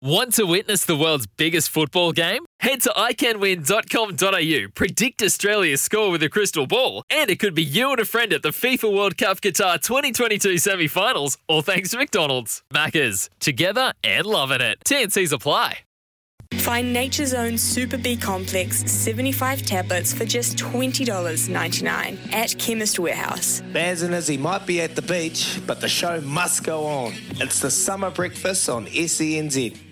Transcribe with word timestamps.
Want 0.00 0.34
to 0.34 0.44
witness 0.44 0.84
the 0.84 0.94
world's 0.94 1.26
biggest 1.26 1.70
football 1.70 2.12
game? 2.12 2.44
Head 2.60 2.82
to 2.82 2.90
iCanWin.com.au, 2.90 4.68
predict 4.72 5.22
Australia's 5.22 5.82
score 5.82 6.12
with 6.12 6.22
a 6.22 6.28
crystal 6.28 6.68
ball, 6.68 7.02
and 7.10 7.28
it 7.28 7.40
could 7.40 7.52
be 7.52 7.64
you 7.64 7.90
and 7.90 7.98
a 7.98 8.04
friend 8.04 8.32
at 8.32 8.42
the 8.42 8.50
FIFA 8.50 8.94
World 8.94 9.18
Cup 9.18 9.40
Qatar 9.40 9.82
2022 9.82 10.58
semi 10.58 10.86
finals, 10.86 11.36
all 11.48 11.62
thanks 11.62 11.90
to 11.90 11.98
McDonald's. 11.98 12.62
Maccas, 12.72 13.28
together 13.40 13.92
and 14.04 14.24
loving 14.24 14.60
it. 14.60 14.78
TNC's 14.86 15.32
apply. 15.32 15.78
Find 16.54 16.92
Nature's 16.92 17.34
Own 17.34 17.58
Super 17.58 17.98
B 17.98 18.16
Complex 18.16 18.88
75 18.90 19.62
tablets 19.62 20.14
for 20.14 20.24
just 20.24 20.56
$20.99 20.58 22.32
at 22.32 22.56
Chemist 22.56 23.00
Warehouse. 23.00 23.62
Baz 23.72 24.02
and 24.02 24.14
Izzy 24.14 24.36
might 24.36 24.64
be 24.64 24.80
at 24.80 24.94
the 24.94 25.02
beach, 25.02 25.60
but 25.66 25.80
the 25.80 25.88
show 25.88 26.20
must 26.20 26.62
go 26.62 26.86
on. 26.86 27.14
It's 27.32 27.58
the 27.60 27.70
summer 27.70 28.10
breakfast 28.10 28.68
on 28.68 28.86
E 28.88 29.06
SENZ. 29.06 29.87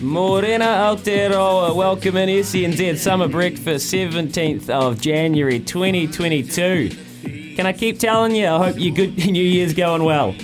Morena 0.00 0.64
Aotearoa, 0.64 1.76
welcome 1.76 2.16
in 2.16 2.30
SENZ 2.30 2.96
Summer 2.96 3.28
Breakfast, 3.28 3.92
17th 3.92 4.70
of 4.70 4.98
January 4.98 5.60
2022. 5.60 7.56
Can 7.56 7.66
I 7.66 7.74
keep 7.74 7.98
telling 7.98 8.34
you, 8.34 8.46
I 8.46 8.56
hope 8.70 8.78
your 8.78 8.94
good 8.94 9.18
New 9.30 9.44
Year's 9.44 9.74
going 9.74 10.02
well. 10.04 10.34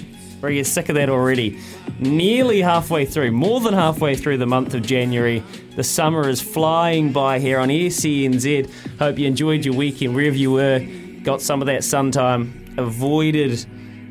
Or 0.43 0.49
are 0.49 0.53
you 0.53 0.63
sick 0.63 0.89
of 0.89 0.95
that 0.95 1.09
already? 1.09 1.59
Nearly 2.01 2.63
halfway 2.63 3.07
through, 3.07 3.33
more 3.33 3.61
than 3.61 3.75
halfway 3.75 4.15
through 4.15 4.39
the 4.39 4.47
month 4.47 4.73
of 4.75 4.83
January. 4.83 5.43
The 5.75 5.83
summer 5.83 6.29
is 6.29 6.41
flying 6.41 7.13
by 7.13 7.41
here 7.41 7.59
on 7.59 7.69
SENZ. 7.69 8.71
Hope 9.01 9.19
you 9.19 9.27
enjoyed 9.27 9.65
your 9.65 9.75
weekend 9.75 10.15
wherever 10.15 10.37
you 10.37 10.53
were. 10.53 10.79
Got 11.25 11.43
some 11.43 11.61
of 11.61 11.67
that 11.67 11.83
sun 11.83 12.13
time, 12.13 12.75
avoided 12.79 13.67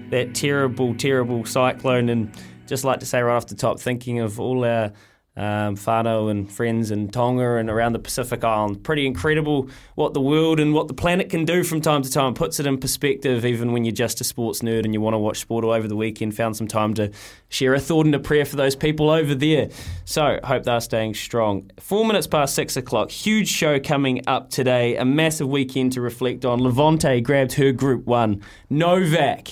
that 0.10 0.36
terrible, 0.36 0.96
terrible 0.96 1.46
cyclone, 1.46 2.10
and 2.10 2.30
just 2.68 2.84
like 2.84 3.00
to 3.00 3.06
say 3.06 3.22
right 3.22 3.36
off 3.36 3.48
the 3.48 3.56
top, 3.56 3.80
thinking 3.80 4.20
of 4.20 4.38
all 4.38 4.66
our 4.66 4.92
um, 5.38 5.76
whānau 5.76 6.32
and 6.32 6.52
friends 6.52 6.90
in 6.90 7.10
Tonga 7.10 7.58
and 7.58 7.70
around 7.70 7.94
the 7.94 8.00
Pacific 8.00 8.44
Island. 8.44 8.84
Pretty 8.84 9.06
incredible 9.06 9.70
what 9.96 10.14
the 10.14 10.22
world 10.22 10.60
and 10.60 10.74
what 10.74 10.88
the 10.88 10.96
planet 10.96 11.30
can 11.30 11.46
do 11.46 11.64
from 11.64 11.80
time 11.80 12.02
to 12.02 12.12
time. 12.12 12.34
Puts 12.34 12.60
it 12.60 12.66
in 12.66 12.80
perspective, 12.80 13.46
even 13.46 13.72
when 13.72 13.86
you're 13.86 13.92
just 13.92 14.20
a 14.20 14.24
sports 14.24 14.62
nerd 14.62 14.84
and 14.84 14.94
you 14.94 15.00
want 15.00 15.14
to 15.14 15.20
watch 15.20 15.38
sport 15.38 15.64
all 15.64 15.72
over 15.72 15.88
the 15.88 15.96
weekend. 15.96 16.36
Found 16.36 16.58
some 16.58 16.68
time 16.68 16.96
to 16.96 17.12
share 17.50 17.76
a 17.76 17.80
thought 17.80 18.08
and 18.08 18.16
a 18.16 18.20
prayer 18.20 18.46
for 18.46 18.56
those 18.56 18.76
people 18.76 19.12
over 19.12 19.36
there. 19.36 19.70
So, 20.06 20.40
hope 20.44 20.64
they're 20.64 20.82
staying 20.82 21.14
strong. 21.14 21.70
Four 21.80 22.06
minutes 22.06 22.26
past 22.26 22.56
six 22.56 22.76
o'clock. 22.76 23.12
Huge 23.12 23.48
show 23.48 23.80
coming 23.80 24.28
up 24.28 24.50
today. 24.50 24.98
A 24.98 25.06
massive 25.06 25.48
weekend 25.48 25.94
to 25.94 26.02
reflect 26.02 26.46
on. 26.46 26.62
Levante 26.62 27.22
grabbed 27.22 27.54
her 27.54 27.72
Group 27.72 28.06
1. 28.06 28.42
Novak, 28.72 29.50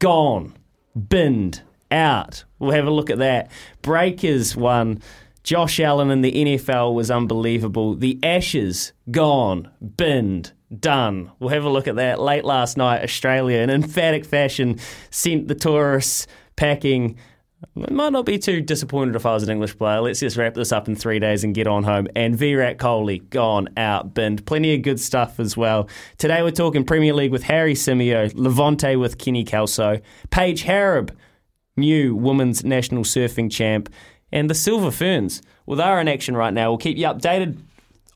gone. 0.00 0.56
Binned 1.08 1.62
out. 1.92 2.44
We'll 2.58 2.72
have 2.72 2.86
a 2.86 2.90
look 2.90 3.10
at 3.10 3.18
that. 3.18 3.50
Breakers 3.82 4.56
won. 4.56 5.00
Josh 5.42 5.80
Allen 5.80 6.10
in 6.10 6.22
the 6.22 6.32
NFL 6.32 6.94
was 6.94 7.10
unbelievable. 7.10 7.94
The 7.94 8.18
Ashes 8.22 8.92
gone, 9.10 9.68
binned, 9.96 10.52
done. 10.78 11.32
We'll 11.38 11.50
have 11.50 11.64
a 11.64 11.68
look 11.68 11.88
at 11.88 11.96
that. 11.96 12.20
Late 12.20 12.44
last 12.44 12.76
night, 12.76 13.02
Australia, 13.02 13.58
in 13.58 13.70
emphatic 13.70 14.24
fashion, 14.24 14.78
sent 15.10 15.48
the 15.48 15.56
tourists 15.56 16.28
packing. 16.54 17.16
Might 17.74 18.12
not 18.12 18.26
be 18.26 18.38
too 18.38 18.60
disappointed 18.60 19.16
if 19.16 19.26
I 19.26 19.34
was 19.34 19.42
an 19.42 19.50
English 19.50 19.76
player. 19.78 20.00
Let's 20.00 20.20
just 20.20 20.36
wrap 20.36 20.54
this 20.54 20.72
up 20.72 20.88
in 20.88 20.94
three 20.94 21.18
days 21.18 21.42
and 21.42 21.54
get 21.54 21.66
on 21.66 21.82
home. 21.82 22.06
And 22.14 22.36
Virat 22.36 22.78
Kohli 22.78 23.28
gone 23.30 23.68
out, 23.76 24.14
binned. 24.14 24.46
Plenty 24.46 24.74
of 24.74 24.82
good 24.82 25.00
stuff 25.00 25.40
as 25.40 25.56
well. 25.56 25.88
Today 26.18 26.42
we're 26.42 26.50
talking 26.50 26.84
Premier 26.84 27.14
League 27.14 27.32
with 27.32 27.44
Harry 27.44 27.74
Simeo, 27.74 28.32
Levante 28.34 28.96
with 28.96 29.18
Kenny 29.18 29.44
Kelso, 29.44 30.00
Paige 30.30 30.64
Hareb 30.64 31.10
new 31.76 32.14
women's 32.14 32.64
national 32.64 33.04
surfing 33.04 33.50
champ, 33.50 33.92
and 34.30 34.48
the 34.48 34.54
Silver 34.54 34.90
Ferns. 34.90 35.42
Well, 35.66 35.76
they're 35.76 36.00
in 36.00 36.08
action 36.08 36.36
right 36.36 36.52
now. 36.52 36.70
We'll 36.70 36.78
keep 36.78 36.96
you 36.96 37.06
updated 37.06 37.58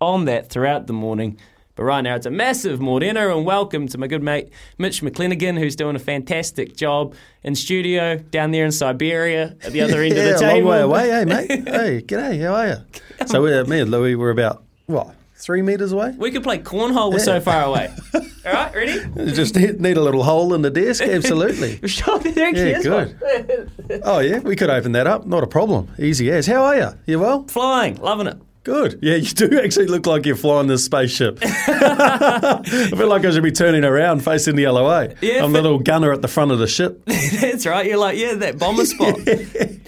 on 0.01 0.25
that 0.27 0.49
throughout 0.49 0.87
the 0.87 0.93
morning. 0.93 1.39
But 1.75 1.85
right 1.85 2.01
now, 2.01 2.17
it's 2.17 2.25
a 2.25 2.31
massive 2.31 2.81
Morena, 2.81 3.35
and 3.37 3.45
welcome 3.45 3.87
to 3.89 3.99
my 3.99 4.07
good 4.07 4.23
mate 4.23 4.51
Mitch 4.79 5.03
McClenaghan, 5.03 5.59
who's 5.59 5.77
doing 5.77 5.95
a 5.95 5.99
fantastic 5.99 6.75
job 6.75 7.15
in 7.43 7.55
studio 7.55 8.17
down 8.17 8.51
there 8.51 8.65
in 8.65 8.73
Siberia 8.73 9.57
at 9.63 9.73
the 9.73 9.83
other 9.83 10.01
end 10.03 10.17
yeah, 10.17 10.23
of 10.23 10.39
the 10.41 10.47
a 10.53 10.55
long 10.55 10.65
way 10.65 10.81
away, 10.81 11.09
hey 11.11 11.25
mate. 11.27 11.51
hey, 11.69 12.03
g'day. 12.03 12.41
How 12.41 12.55
are 12.55 12.67
you? 12.69 13.27
So 13.27 13.43
we're, 13.43 13.63
me 13.67 13.81
and 13.81 13.91
Louis 13.91 14.15
were 14.15 14.31
about 14.31 14.65
what 14.87 15.15
three 15.37 15.63
meters 15.63 15.93
away. 15.93 16.15
We 16.17 16.31
could 16.31 16.43
play 16.43 16.59
cornhole. 16.59 17.13
We're 17.13 17.19
so 17.19 17.41
far 17.41 17.65
away. 17.65 17.95
All 18.15 18.53
right, 18.53 18.75
ready? 18.75 19.33
Just 19.33 19.57
need, 19.57 19.97
a 19.97 20.01
little 20.01 20.23
hole 20.23 20.55
in 20.55 20.63
the 20.63 20.71
desk. 20.71 21.03
Absolutely. 21.07 21.81
Yeah, 22.37 22.81
good. 22.83 23.71
Oh 24.05 24.19
yeah, 24.21 24.39
we 24.41 24.57
could 24.57 24.71
open 24.71 24.93
that 24.93 25.07
up. 25.07 25.27
Not 25.27 25.43
a 25.43 25.47
problem. 25.47 25.91
Easy 25.99 26.31
as. 26.31 26.47
How 26.47 26.65
are 26.65 26.77
you? 26.77 26.89
You 27.07 27.19
well? 27.19 27.45
Flying, 27.49 27.97
loving 27.97 28.27
it. 28.27 28.39
Good. 28.63 28.99
Yeah, 29.03 29.15
you 29.17 29.29
do 29.29 29.61
actually 29.61 29.87
look 29.87 30.07
like 30.07 30.27
you're 30.27 30.37
flying 30.37 30.67
this 30.67 30.85
spaceship. 30.85 31.39
I 31.43 32.63
feel 32.97 33.09
like 33.09 33.25
I 33.25 33.31
should 33.31 33.43
be 33.43 33.53
turning 33.53 33.85
around 33.85 34.25
facing 34.25 34.57
the 34.57 34.67
way. 34.67 35.15
Yeah, 35.21 35.45
I'm 35.45 35.53
the 35.53 35.63
little 35.63 35.79
gunner 35.79 36.13
at 36.13 36.23
the 36.23 36.29
front 36.29 36.51
of 36.51 36.59
the 36.59 36.67
ship. 36.67 37.05
That's 37.07 37.67
right. 37.67 37.87
You're 37.87 37.99
like, 37.99 38.19
yeah, 38.19 38.35
that 38.35 38.59
bomber 38.59 38.85
spot. 38.85 39.19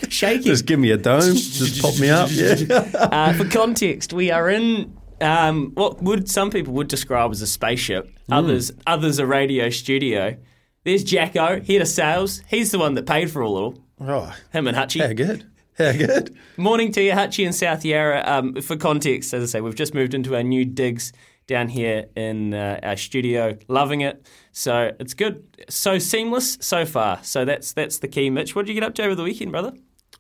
Shaking. 0.09 0.43
Just 0.43 0.67
give 0.67 0.79
me 0.79 0.91
a 0.91 0.97
dome. 0.97 1.35
Just 1.35 1.83
pop 1.83 1.99
me 1.99 2.09
up. 2.11 2.29
Yeah. 2.31 2.55
Uh, 2.95 3.33
for 3.33 3.49
context, 3.49 4.13
we 4.13 4.31
are 4.31 4.49
in 4.49 4.97
um, 5.21 5.73
what 5.75 6.03
would 6.03 6.29
some 6.29 6.51
people 6.51 6.73
would 6.75 6.89
describe 6.89 7.31
as 7.31 7.43
a 7.43 7.47
spaceship. 7.47 8.11
Others, 8.31 8.73
others 8.87 9.19
a 9.19 9.27
radio 9.27 9.71
studio. 9.71 10.37
There's 10.85 11.05
Jacko, 11.05 11.61
head 11.63 11.83
of 11.83 11.89
sales. 11.89 12.43
He's 12.49 12.71
the 12.71 12.79
one 12.79 12.95
that 12.95 13.07
paid 13.07 13.31
for 13.31 13.43
all 13.43 13.67
of 13.67 13.75
it. 13.75 13.81
Oh, 14.01 14.35
Him 14.53 14.67
and 14.67 14.77
Hutchie. 14.77 15.07
how 15.07 15.13
good. 15.13 15.45
How 15.77 15.93
good. 15.93 16.37
Morning 16.57 16.93
to 16.93 17.03
you, 17.03 17.13
Hutchie 17.13 17.47
in 17.47 17.53
South 17.53 17.85
Yarra. 17.85 18.23
Um, 18.27 18.55
for 18.63 18.77
context, 18.77 19.33
as 19.35 19.43
I 19.43 19.47
say, 19.47 19.61
we've 19.61 19.75
just 19.75 19.95
moved 19.95 20.15
into 20.15 20.35
our 20.35 20.43
new 20.43 20.65
digs 20.65 21.13
down 21.47 21.69
here 21.69 22.07
in 22.17 22.53
uh, 22.55 22.81
our 22.83 22.97
studio. 22.97 23.57
Loving 23.69 24.01
it. 24.03 24.27
So 24.53 24.93
it's 25.01 25.15
good. 25.15 25.45
So 25.69 25.99
seamless 25.99 26.59
so 26.61 26.85
far. 26.85 27.21
So 27.23 27.45
that's 27.45 27.73
that's 27.73 27.99
the 27.99 28.09
key. 28.09 28.29
Mitch, 28.31 28.55
what 28.55 28.67
did 28.67 28.75
you 28.75 28.81
get 28.81 28.87
up 28.87 28.95
to 28.97 29.05
over 29.05 29.15
the 29.15 29.23
weekend, 29.25 29.51
brother? 29.53 29.73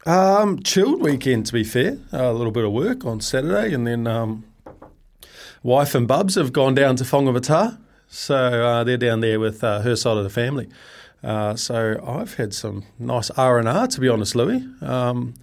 Um, 0.06 0.62
chilled 0.62 1.02
weekend, 1.02 1.46
to 1.46 1.52
be 1.52 1.64
fair. 1.64 1.98
a 2.12 2.32
little 2.32 2.52
bit 2.52 2.64
of 2.64 2.72
work 2.72 3.04
on 3.04 3.20
Saturday, 3.20 3.74
and 3.74 3.86
then 3.86 4.06
um, 4.06 4.44
wife 5.62 5.94
and 5.94 6.06
Bubs 6.08 6.34
have 6.36 6.52
gone 6.52 6.74
down 6.74 6.96
to 6.96 7.04
Whangamata. 7.04 7.78
So 8.08 8.34
uh, 8.36 8.84
they're 8.84 8.96
down 8.96 9.20
there 9.20 9.38
with 9.38 9.62
uh, 9.62 9.80
her 9.82 9.94
side 9.96 10.16
of 10.16 10.24
the 10.24 10.30
family. 10.30 10.68
Uh, 11.22 11.56
so 11.56 12.00
I've 12.06 12.34
had 12.34 12.54
some 12.54 12.84
nice 12.98 13.28
R 13.30 13.58
and 13.58 13.68
R, 13.68 13.86
to 13.88 14.00
be 14.00 14.08
honest, 14.08 14.34
Louis. 14.34 14.64
Um, 14.80 15.34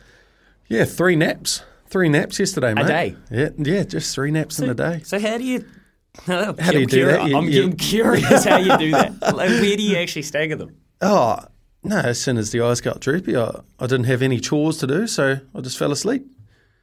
yeah, 0.67 0.85
three 0.85 1.15
naps, 1.15 1.61
three 1.87 2.09
naps 2.09 2.39
yesterday, 2.39 2.73
mate. 2.73 2.87
day? 2.87 3.15
Yeah, 3.29 3.49
yeah, 3.57 3.83
just 3.83 4.15
three 4.15 4.31
naps 4.31 4.57
in 4.59 4.69
a 4.69 4.73
day. 4.73 5.01
So 5.03 5.19
how 5.19 5.37
do 5.37 5.43
you? 5.43 5.65
how 6.25 6.53
do 6.53 6.79
you 6.79 6.85
do 6.87 7.05
that? 7.05 7.27
You- 7.27 7.37
I'm, 7.37 7.49
you- 7.49 7.63
I'm 7.65 7.75
curious 7.75 8.45
how 8.45 8.57
you 8.57 8.75
do 8.77 8.91
that. 8.91 9.13
Like, 9.21 9.49
where 9.49 9.75
do 9.77 9.83
you 9.83 9.97
actually 9.97 10.21
stagger 10.23 10.55
them? 10.55 10.75
Oh 11.01 11.39
no! 11.83 11.97
As 11.97 12.19
soon 12.21 12.37
as 12.37 12.51
the 12.51 12.61
eyes 12.61 12.79
got 12.81 12.99
droopy, 13.01 13.35
I, 13.35 13.59
I 13.79 13.85
didn't 13.85 14.05
have 14.05 14.21
any 14.23 14.39
chores 14.39 14.77
to 14.77 14.87
do, 14.87 15.05
so 15.07 15.39
I 15.53 15.61
just 15.61 15.77
fell 15.77 15.91
asleep. 15.91 16.25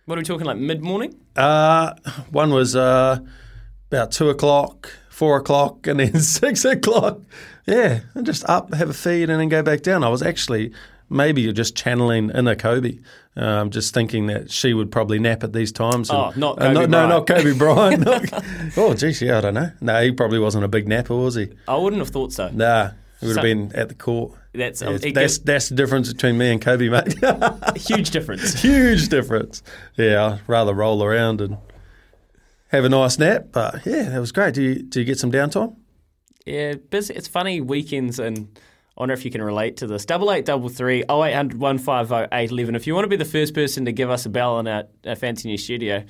What 0.07 0.19
are 0.19 0.21
we 0.21 0.25
talking 0.25 0.47
like 0.47 0.59
mid 0.59 0.83
morning? 0.83 1.15
Uh, 1.37 1.95
one 2.31 2.51
was 2.51 2.75
uh, 2.75 3.19
about 3.91 4.11
two 4.13 4.31
o'clock, 4.31 4.91
four 5.09 5.37
o'clock, 5.37 5.87
and 5.87 6.01
then 6.01 6.19
six 6.21 6.65
o'clock. 6.65 7.21
Yeah, 7.67 8.01
and 8.15 8.27
just 8.27 8.45
up, 8.49 8.75
have 8.75 8.91
a 8.91 8.95
feed, 8.95 9.31
and 9.31 9.41
then 9.41 9.49
go 9.49 9.63
back 9.63 9.83
down. 9.83 10.03
I 10.03 10.09
was 10.09 10.23
actually 10.23 10.73
maybe 11.09 11.43
you're 11.43 11.53
just 11.53 11.77
channeling 11.77 12.31
inner 12.31 12.57
Kobe. 12.57 12.99
Um, 13.35 13.71
just 13.71 13.95
thinking 13.95 14.27
that 14.27 14.51
she 14.51 14.75
would 14.75 14.91
probably 14.93 15.19
nap 15.19 15.43
at 15.43 15.53
these 15.55 15.73
times. 15.73 16.11
and- 16.11 16.19
Oh, 16.19 16.33
not 16.37 16.59
uh, 16.61 16.67
Kobe 16.67 16.75
no, 16.75 16.87
no, 16.87 17.09
not 17.09 17.27
Kobe 17.27 17.57
Bryant. 17.57 18.05
Not- 18.05 18.45
oh, 18.77 18.93
geez, 18.95 19.23
yeah, 19.23 19.39
I 19.39 19.41
don't 19.41 19.55
know. 19.55 19.71
No, 19.81 20.03
he 20.03 20.13
probably 20.13 20.39
wasn't 20.39 20.65
a 20.65 20.69
big 20.69 20.87
napper, 20.87 21.17
was 21.17 21.37
he? 21.37 21.49
I 21.67 21.77
wouldn't 21.77 22.01
have 22.01 22.11
thought 22.11 22.33
so. 22.33 22.51
Nah, 22.51 22.91
he 23.23 23.27
would 23.29 23.35
So- 23.37 23.41
have 23.41 23.43
been 23.43 23.73
at 23.75 23.89
the 23.89 23.95
court. 23.95 24.33
That's- 24.53 24.83
um, 24.83 24.99
that's 25.15 25.39
that's 25.39 25.71
the 25.71 25.75
difference 25.75 26.13
between 26.13 26.37
me 26.37 26.51
and 26.53 26.61
Kobe, 26.61 26.91
mate. 26.91 27.15
Huge 27.77 28.11
difference. 28.11 28.61
Huge 28.61 29.09
difference. 29.09 29.63
Yeah, 29.97 30.33
I'd 30.35 30.41
rather 30.47 30.75
roll 30.75 31.03
around 31.03 31.41
and 31.41 31.57
have 32.69 32.85
a 32.85 32.89
nice 32.91 33.19
nap. 33.19 33.47
But 33.53 33.87
yeah, 33.87 34.11
that 34.11 34.21
was 34.21 34.31
great. 34.33 34.53
Do 34.55 34.63
you 34.63 34.83
do 34.83 35.01
you 35.01 35.07
get 35.07 35.19
some 35.19 35.33
downtime? 35.33 35.77
Yeah, 36.45 36.75
busy. 36.75 37.15
It's 37.15 37.29
funny 37.29 37.61
weekends, 37.63 38.19
and 38.19 38.49
I 38.97 39.01
wonder 39.01 39.15
if 39.15 39.25
you 39.25 39.31
can 39.31 39.41
relate 39.43 39.79
to 39.79 39.87
this. 39.87 40.05
Double 40.05 40.31
eight 40.33 40.45
double 40.45 40.69
three 40.69 41.05
oh 41.09 41.25
eight 41.25 41.35
hundred 41.35 41.59
one 41.61 41.79
five 41.79 42.13
oh 42.13 42.27
eight 42.33 42.51
eleven. 42.51 42.75
If 42.75 42.87
you 42.87 42.95
want 42.95 43.05
to 43.05 43.09
be 43.09 43.17
the 43.17 43.25
first 43.25 43.55
person 43.55 43.85
to 43.87 43.93
give 43.93 44.11
us 44.11 44.27
a 44.27 44.29
bell 44.29 44.59
in 44.59 44.67
our, 44.69 44.85
our 45.07 45.15
fancy 45.17 45.49
new 45.49 45.57
studio, 45.57 46.05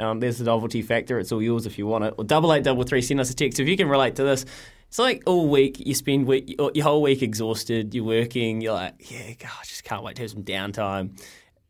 um, 0.00 0.20
there's 0.20 0.36
the 0.38 0.44
novelty 0.44 0.82
factor. 0.82 1.18
It's 1.18 1.32
all 1.32 1.40
yours 1.42 1.64
if 1.64 1.78
you 1.78 1.86
want 1.86 2.04
it. 2.04 2.14
Or 2.18 2.24
double 2.24 2.52
eight 2.52 2.64
double 2.64 2.82
three. 2.82 3.00
Send 3.00 3.20
us 3.20 3.30
a 3.30 3.34
text 3.34 3.58
if 3.60 3.68
you 3.68 3.76
can 3.76 3.88
relate 3.88 4.16
to 4.16 4.24
this. 4.24 4.44
It's 4.88 4.98
like 4.98 5.22
all 5.26 5.48
week 5.48 5.80
you 5.84 5.94
spend 5.94 6.26
week, 6.26 6.54
your 6.74 6.84
whole 6.84 7.02
week 7.02 7.22
exhausted. 7.22 7.94
You're 7.94 8.04
working. 8.04 8.60
You're 8.60 8.74
like, 8.74 9.10
yeah, 9.10 9.32
God, 9.34 9.50
I 9.60 9.64
just 9.64 9.84
can't 9.84 10.02
wait 10.02 10.16
to 10.16 10.22
have 10.22 10.30
some 10.30 10.44
downtime 10.44 11.20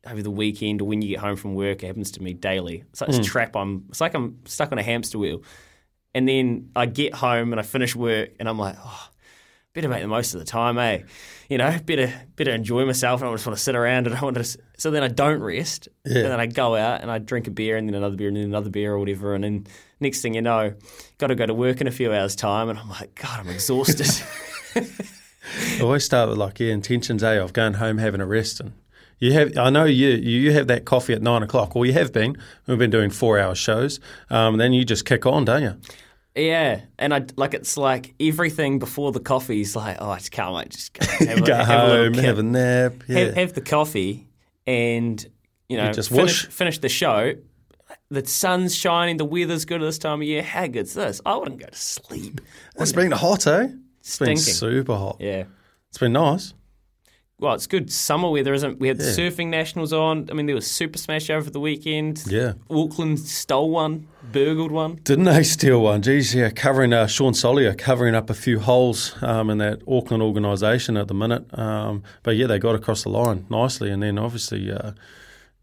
over 0.07 0.23
the 0.23 0.31
weekend 0.31 0.81
or 0.81 0.85
when 0.85 1.03
you 1.03 1.09
get 1.09 1.21
home 1.21 1.37
from 1.37 1.55
work. 1.55 1.83
It 1.83 1.87
happens 1.87 2.13
to 2.13 2.23
me 2.23 2.35
daily. 2.35 2.85
It's 2.91 3.01
like 3.01 3.09
this 3.09 3.19
hmm. 3.19 3.25
trap. 3.25 3.57
I'm. 3.57 3.87
It's 3.89 4.01
like 4.01 4.15
I'm 4.15 4.39
stuck 4.45 4.73
on 4.73 4.79
a 4.79 4.83
hamster 4.83 5.19
wheel. 5.19 5.43
And 6.15 6.27
then 6.27 6.71
I 6.75 6.87
get 6.87 7.15
home 7.15 7.53
and 7.53 7.61
I 7.61 7.63
finish 7.63 7.95
work 7.95 8.31
and 8.41 8.49
I'm 8.49 8.59
like, 8.59 8.77
oh, 8.83 9.09
better 9.76 9.88
make 9.90 10.00
the 10.00 10.08
most 10.08 10.32
of 10.32 10.40
the 10.40 10.46
time, 10.46 10.78
eh? 10.78 11.02
You 11.50 11.58
know, 11.58 11.78
better 11.84 12.12
better 12.34 12.50
enjoy 12.50 12.87
myself. 12.87 13.20
And 13.20 13.28
I 13.28 13.34
just 13.34 13.46
want 13.46 13.58
to 13.58 13.62
sit 13.62 13.76
around 13.76 14.06
and 14.06 14.17
I 14.17 14.23
want 14.23 14.37
to. 14.37 14.58
So 14.78 14.90
then 14.90 15.02
I 15.02 15.08
don't 15.08 15.40
rest. 15.40 15.88
Yeah. 16.06 16.23
And 16.23 16.32
then 16.32 16.40
I 16.40 16.46
go 16.46 16.75
out 16.75 17.02
and 17.02 17.11
I 17.11 17.19
drink 17.19 17.46
a 17.46 17.50
beer 17.50 17.76
and 17.76 17.87
then 17.87 17.94
another 17.94 18.17
beer 18.17 18.28
and 18.28 18.37
then 18.38 18.44
another 18.44 18.70
beer 18.70 18.94
or 18.94 18.99
whatever. 18.99 19.34
And 19.34 19.44
then 19.44 19.67
next 20.00 20.23
thing 20.23 20.34
you 20.34 20.40
know, 20.40 20.73
got 21.19 21.26
to 21.26 21.34
go 21.34 21.44
to 21.44 21.52
work 21.52 21.82
in 21.82 21.87
a 21.87 21.90
few 21.90 22.12
hours' 22.12 22.34
time. 22.34 22.70
And 22.70 22.78
I'm 22.78 22.88
like, 22.88 23.14
God, 23.14 23.40
I'm 23.40 23.50
exhausted. 23.50 24.08
I 24.75 25.81
always 25.82 26.05
start 26.05 26.31
with 26.31 26.38
like 26.38 26.58
yeah, 26.58 26.73
intentions 26.73 27.23
A 27.23 27.40
of 27.43 27.52
going 27.52 27.75
home 27.75 27.99
having 27.99 28.23
a 28.23 28.26
rest 28.26 28.61
and 28.61 28.73
you 29.19 29.32
have 29.32 29.56
I 29.58 29.69
know 29.69 29.84
you 29.84 30.08
you 30.08 30.52
have 30.52 30.69
that 30.69 30.87
coffee 30.87 31.12
at 31.12 31.23
nine 31.23 31.43
o'clock, 31.43 31.75
or 31.75 31.87
you 31.87 31.93
have 31.94 32.12
been. 32.12 32.37
We've 32.67 32.78
been 32.78 32.90
doing 32.90 33.11
four 33.11 33.38
hour 33.38 33.55
shows. 33.55 33.99
Um, 34.28 34.55
and 34.55 34.61
then 34.61 34.73
you 34.75 34.84
just 34.84 35.06
kick 35.06 35.25
on, 35.25 35.46
don't 35.46 35.62
you? 35.62 35.81
Yeah. 36.37 36.83
And 36.99 37.15
I 37.15 37.27
like 37.37 37.55
it's 37.55 37.77
like 37.77 38.15
everything 38.21 38.79
before 38.79 39.12
the 39.12 39.21
coffee 39.21 39.61
is 39.61 39.75
like, 39.75 39.97
oh, 40.00 40.11
I 40.11 40.19
just 40.19 40.31
can't 40.31 40.55
wait. 40.55 40.71
Just 40.71 40.93
go, 40.93 41.06
have 41.27 41.49
a, 41.49 41.65
have 41.65 41.88
home, 41.88 42.12
kip. 42.15 42.25
have 42.25 42.38
a 42.38 42.43
nap. 42.43 42.93
Yeah. 43.09 43.19
have, 43.19 43.35
have 43.35 43.53
the 43.55 43.61
coffee 43.61 44.29
and 44.67 45.25
you 45.69 45.77
know 45.77 45.91
just 45.93 46.11
finish, 46.11 46.44
whoosh. 46.44 46.53
finish 46.53 46.79
the 46.79 46.88
show. 46.88 47.35
The 48.09 48.25
sun's 48.27 48.75
shining, 48.75 49.17
the 49.17 49.25
weather's 49.25 49.65
good 49.65 49.83
at 49.83 49.85
this 49.85 49.99
time 49.99 50.21
of 50.21 50.27
year. 50.27 50.43
How 50.43 50.67
good's 50.67 50.94
this? 50.94 51.21
I 51.27 51.37
wouldn't 51.37 51.61
go 51.61 51.67
to 51.67 51.77
sleep. 51.77 52.41
it's 52.77 52.93
been 52.93 53.11
hot, 53.12 53.47
eh? 53.47 53.69
It's 54.00 54.19
been 54.19 54.37
super 54.37 54.94
hot. 54.94 55.17
Yeah. 55.21 55.44
It's 55.88 55.99
been 55.99 56.12
nice. 56.12 56.55
Well, 57.38 57.53
it's 57.53 57.67
good 57.67 57.93
summer 57.93 58.31
weather, 58.31 58.55
isn't? 58.55 58.81
We 58.81 58.88
had 58.88 58.97
the 58.97 59.05
surfing 59.05 59.49
nationals 59.49 59.93
on. 59.93 60.29
I 60.31 60.33
mean, 60.35 60.47
there 60.47 60.55
was 60.55 60.67
Super 60.67 60.97
Smash 60.97 61.29
over 61.29 61.50
the 61.50 61.61
weekend. 61.61 62.23
Yeah. 62.27 62.55
Auckland 62.71 63.19
stole 63.21 63.69
one, 63.69 64.09
burgled 64.33 64.73
one. 64.73 65.00
Didn't 65.05 65.27
they 65.27 65.43
steal 65.43 65.83
one? 65.83 66.00
Geez, 66.00 66.35
yeah, 66.35 66.49
covering 66.49 66.94
uh, 66.94 67.06
Sean 67.06 67.35
Solia 67.35 67.77
covering 67.77 68.15
up 68.15 68.31
a 68.31 68.35
few 68.35 68.59
holes 68.59 69.15
um, 69.23 69.50
in 69.50 69.59
that 69.59 69.83
Auckland 69.87 70.23
organisation 70.23 70.97
at 70.97 71.09
the 71.09 71.15
minute. 71.15 71.44
Um, 71.59 72.03
but 72.23 72.37
yeah, 72.37 72.47
they 72.47 72.59
got 72.59 72.75
across 72.75 73.03
the 73.03 73.11
line 73.11 73.44
nicely, 73.50 73.91
and 73.91 74.03
then 74.03 74.17
obviously 74.19 74.73
uh, 74.73 74.93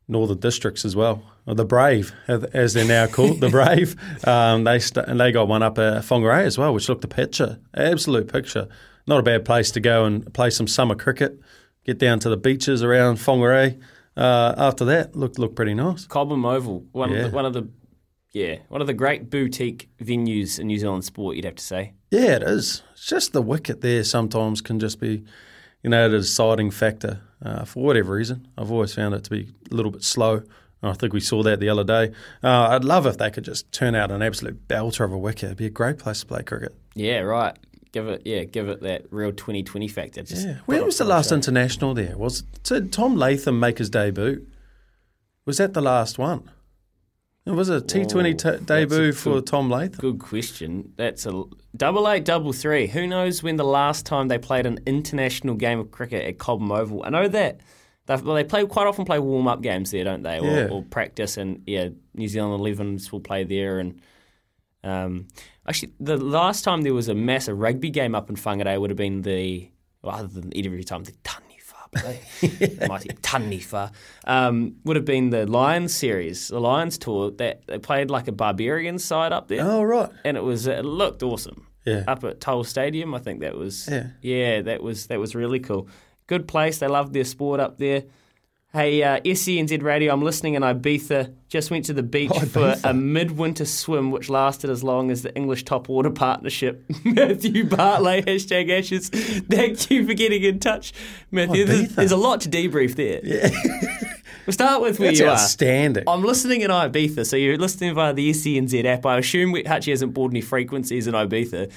Northern 0.07 0.37
Districts 0.37 0.85
as 0.85 0.95
well, 0.95 1.23
the 1.47 1.65
Brave, 1.65 2.13
as- 2.27 2.43
as 2.53 2.73
they're 2.75 2.85
now 2.85 3.07
called, 3.07 3.39
the 3.39 3.49
Brave. 3.49 3.95
Um, 4.27 4.63
they 4.63 4.77
st- 4.77 5.07
and 5.07 5.19
they 5.19 5.31
got 5.31 5.47
one 5.47 5.63
up 5.63 5.79
at 5.79 6.03
Whangarei 6.03 6.43
as 6.43 6.55
well, 6.55 6.71
which 6.71 6.87
looked 6.87 7.03
a 7.03 7.07
picture, 7.07 7.57
absolute 7.73 8.31
picture. 8.31 8.67
Not 9.07 9.19
a 9.19 9.23
bad 9.23 9.43
place 9.43 9.71
to 9.71 9.79
go 9.79 10.05
and 10.05 10.31
play 10.35 10.49
some 10.51 10.67
summer 10.67 10.93
cricket. 10.95 11.37
Get 11.85 11.97
down 11.97 12.19
to 12.19 12.29
the 12.29 12.37
beaches 12.37 12.81
around 12.83 13.17
Whangarei. 13.17 13.79
Uh, 14.15 14.53
after 14.57 14.85
that, 14.85 15.15
looked 15.15 15.39
looked 15.39 15.55
pretty 15.55 15.73
nice. 15.73 16.05
Cobham 16.05 16.45
Oval, 16.45 16.85
one 16.91 17.11
Yeah. 17.11 17.17
of 17.17 17.31
the, 17.31 17.35
one 17.35 17.45
of 17.45 17.53
the 17.53 17.67
yeah, 18.31 18.57
one 18.69 18.81
of 18.81 18.87
the 18.87 18.93
great 18.93 19.29
boutique 19.29 19.89
venues 20.01 20.59
in 20.59 20.67
New 20.67 20.77
Zealand 20.79 21.03
sport. 21.05 21.35
You'd 21.35 21.45
have 21.45 21.55
to 21.55 21.63
say. 21.63 21.93
Yeah, 22.09 22.35
it 22.37 22.43
is. 22.43 22.81
It's 22.93 23.05
just 23.07 23.33
the 23.33 23.41
wicket 23.41 23.81
there 23.81 24.03
sometimes 24.03 24.61
can 24.61 24.79
just 24.79 24.99
be, 24.99 25.23
you 25.83 25.89
know, 25.89 26.09
the 26.09 26.17
deciding 26.19 26.71
factor 26.71 27.21
uh, 27.43 27.65
for 27.65 27.83
whatever 27.83 28.13
reason. 28.13 28.47
I've 28.57 28.71
always 28.71 28.93
found 28.93 29.13
it 29.13 29.23
to 29.25 29.29
be 29.29 29.51
a 29.71 29.75
little 29.75 29.91
bit 29.91 30.03
slow. 30.03 30.37
And 30.81 30.91
I 30.91 30.93
think 30.93 31.13
we 31.13 31.19
saw 31.19 31.43
that 31.43 31.59
the 31.59 31.69
other 31.69 31.83
day. 31.83 32.11
Uh, 32.43 32.69
I'd 32.69 32.83
love 32.83 33.05
if 33.05 33.17
they 33.17 33.29
could 33.31 33.45
just 33.45 33.71
turn 33.71 33.93
out 33.95 34.11
an 34.11 34.21
absolute 34.21 34.67
belter 34.67 35.05
of 35.05 35.11
a 35.13 35.17
wicket. 35.17 35.43
It'd 35.45 35.57
be 35.57 35.65
a 35.67 35.69
great 35.69 35.97
place 35.99 36.19
to 36.21 36.25
play 36.25 36.43
cricket. 36.43 36.75
Yeah, 36.95 37.19
right. 37.19 37.55
Give 37.93 38.07
it, 38.09 38.23
yeah, 38.25 38.43
give 38.43 38.67
it 38.67 38.81
that 38.81 39.05
real 39.11 39.31
2020 39.31 39.87
factor. 39.87 40.23
Just 40.23 40.45
Yeah. 40.45 40.57
When 40.65 40.83
was 40.83 40.97
the 40.97 41.05
last 41.05 41.29
show. 41.29 41.35
international 41.35 41.93
there? 41.93 42.17
Was 42.17 42.41
did 42.63 42.91
Tom 42.91 43.15
Latham 43.15 43.59
make 43.59 43.77
his 43.77 43.89
debut? 43.89 44.45
Was 45.45 45.57
that 45.59 45.73
the 45.73 45.81
last 45.81 46.17
one? 46.17 46.49
It 47.45 47.51
Was 47.51 47.69
a 47.69 47.81
T20 47.81 48.45
Oh, 48.45 48.57
t- 48.57 48.65
debut 48.65 49.11
for 49.11 49.33
good- 49.35 49.47
Tom 49.47 49.69
Latham? 49.69 49.99
Good 49.99 50.19
question. 50.19 50.93
That's 50.95 51.25
a 51.25 51.43
double 51.75 52.09
eight, 52.09 52.25
double 52.25 52.51
three. 52.53 52.87
Who 52.87 53.05
knows 53.05 53.43
when 53.43 53.57
the 53.57 53.65
last 53.65 54.05
time 54.05 54.27
they 54.27 54.37
played 54.37 54.65
an 54.65 54.79
international 54.87 55.55
game 55.55 55.77
of 55.79 55.91
cricket 55.91 56.25
at 56.25 56.37
Cobham 56.39 56.71
Oval? 56.71 57.03
I 57.05 57.09
know 57.09 57.27
that 57.27 57.59
they 58.07 58.15
well, 58.15 58.35
they 58.35 58.43
play 58.43 58.65
quite 58.65 58.87
often 58.87 59.05
play 59.05 59.19
warm 59.19 59.47
up 59.47 59.61
games 59.61 59.91
there, 59.91 60.03
don't 60.03 60.23
they? 60.23 60.39
Or, 60.39 60.45
Yeah. 60.45 60.67
or 60.71 60.81
practice, 60.83 61.37
and 61.37 61.61
yeah, 61.67 61.89
New 62.15 62.27
Zealand 62.27 62.59
11s 62.59 63.11
will 63.11 63.19
play 63.21 63.43
there. 63.43 63.77
And 63.79 64.01
um, 64.83 65.27
actually, 65.67 65.93
the 65.99 66.17
last 66.17 66.63
time 66.63 66.81
there 66.81 66.93
was 66.93 67.07
a 67.09 67.15
massive 67.15 67.57
rugby 67.59 67.89
game 67.89 68.15
up 68.15 68.29
in 68.29 68.35
Whangarei 68.35 68.79
would 68.79 68.89
have 68.89 68.97
been 68.97 69.21
the 69.21 69.69
well, 70.01 70.15
other 70.15 70.27
than 70.27 70.51
every 70.55 70.83
time 70.83 71.03
the 71.03 71.13
they, 71.93 72.19
mighty 72.87 73.09
Taniwha, 73.09 73.91
um, 74.25 74.75
would 74.83 74.95
have 74.95 75.05
been 75.05 75.29
the 75.29 75.45
Lions 75.45 75.93
series, 75.93 76.47
the 76.47 76.59
Lions 76.59 76.97
tour. 76.97 77.31
That 77.31 77.61
they 77.67 77.77
played 77.77 78.09
like 78.09 78.27
a 78.27 78.31
barbarian 78.31 78.97
side 78.99 79.31
up 79.31 79.47
there 79.47 79.61
Oh, 79.63 79.83
right. 79.83 80.09
and 80.25 80.35
it 80.35 80.43
was 80.43 80.65
it 80.67 80.83
looked 80.85 81.21
awesome. 81.23 81.67
Yeah. 81.85 82.03
Up 82.07 82.23
at 82.23 82.39
Toll 82.39 82.63
Stadium, 82.63 83.13
I 83.13 83.19
think 83.19 83.41
that 83.41 83.55
was 83.55 83.87
Yeah. 83.91 84.07
yeah 84.21 84.61
that 84.63 84.81
was 84.81 85.07
that 85.07 85.19
was 85.19 85.35
really 85.35 85.59
cool. 85.59 85.87
Good 86.27 86.47
place. 86.47 86.79
They 86.79 86.87
love 86.87 87.13
their 87.13 87.25
sport 87.25 87.59
up 87.59 87.77
there. 87.77 88.03
Hey, 88.75 89.03
uh, 89.03 89.19
SENZ 89.19 89.83
Radio, 89.83 90.11
I'm 90.11 90.23
listening 90.23 90.55
in 90.55 90.63
Ibiza. 90.63 91.31
Just 91.47 91.69
went 91.69 91.85
to 91.85 91.93
the 91.93 92.01
beach 92.01 92.31
Oh, 92.33 92.39
for 92.39 92.75
a 92.83 92.91
midwinter 92.91 93.65
swim, 93.65 94.09
which 94.09 94.29
lasted 94.29 94.71
as 94.71 94.83
long 94.83 95.11
as 95.11 95.21
the 95.21 95.31
English 95.35 95.63
Top 95.65 95.91
Order 95.91 96.09
Partnership. 96.09 96.83
Matthew 97.05 97.65
Bartley, 97.65 98.21
hashtag 98.27 98.71
Ashes. 98.75 99.09
Thank 99.09 99.91
you 99.91 100.07
for 100.07 100.15
getting 100.15 100.41
in 100.41 100.59
touch, 100.59 100.91
Matthew. 101.29 101.63
Oh, 101.63 101.67
there's, 101.67 101.89
there's 101.95 102.11
a 102.11 102.17
lot 102.17 102.41
to 102.41 102.49
debrief 102.49 102.95
there. 102.95 103.19
Yeah. 103.23 103.49
we'll 104.47 104.53
start 104.53 104.81
with 104.81 104.99
where 104.99 105.09
That's 105.09 105.19
you 105.19 105.27
are. 105.27 105.33
outstanding. 105.33 106.05
I'm 106.07 106.23
listening 106.23 106.61
in 106.61 106.71
Ibiza, 106.71 107.27
so 107.27 107.35
you're 107.35 107.57
listening 107.59 107.93
via 107.93 108.11
the 108.11 108.31
SENZ 108.31 108.85
app. 108.85 109.05
I 109.05 109.19
assume 109.19 109.51
we- 109.51 109.63
Hutchie 109.65 109.91
hasn't 109.91 110.15
bought 110.15 110.31
any 110.31 110.41
frequencies 110.41 111.05
in 111.05 111.13
Ibiza. 111.13 111.71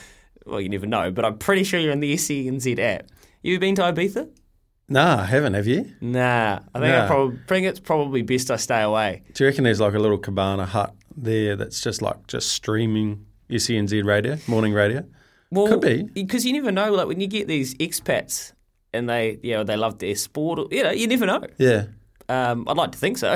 Well, 0.47 0.62
you 0.62 0.71
never 0.71 0.87
know, 0.87 1.11
but 1.11 1.26
I'm 1.26 1.37
pretty 1.37 1.65
sure 1.65 1.79
you're 1.79 1.93
in 1.93 2.00
the 2.00 2.15
SENZ 2.15 2.79
app. 2.79 3.09
You 3.43 3.59
been 3.59 3.75
to 3.75 3.83
Ibiza? 3.83 4.31
Nah, 4.88 5.21
I 5.23 5.25
haven't, 5.25 5.55
have 5.55 5.66
you? 5.66 5.93
Nah, 6.00 6.61
I 6.75 6.78
think 6.81 6.95
I 6.95 6.99
Nah. 7.00 7.07
probably 7.09 7.38
think 7.49 7.66
it's 7.66 7.81
probably 7.81 8.23
best 8.23 8.50
I 8.50 8.57
stay 8.57 8.83
away. 8.83 9.23
Do 9.35 9.43
you 9.45 9.49
reckon 9.50 9.64
there's 9.64 9.81
like 9.81 9.95
a 9.95 9.99
little 9.99 10.19
cabana 10.19 10.64
hut 10.64 10.95
there 11.16 11.57
that's 11.57 11.81
just 11.81 12.02
like 12.02 12.26
just 12.28 12.49
streaming 12.52 13.26
SENZ 13.50 14.05
radio, 14.05 14.37
morning 14.47 14.73
radio? 14.73 15.05
Well, 15.50 15.66
Could 15.69 15.81
be. 15.81 16.02
because 16.05 16.45
you 16.45 16.52
never 16.52 16.71
know. 16.71 16.93
Like 16.93 17.09
when 17.09 17.21
you 17.21 17.26
get 17.26 17.49
these 17.49 17.75
expats 17.76 18.52
and 18.93 19.09
they, 19.09 19.38
you 19.43 19.55
know, 19.55 19.64
they 19.64 19.76
love 19.76 19.99
their 19.99 20.14
sport. 20.14 20.59
or- 20.61 20.69
You 20.71 20.85
know, 20.85 20.90
you 20.93 21.07
never 21.09 21.26
know. 21.26 21.43
Yeah, 21.59 21.87
Um, 22.28 22.64
I'd 22.69 22.76
like 22.76 22.93
to 22.93 22.99
think 22.99 23.19
so. 23.19 23.35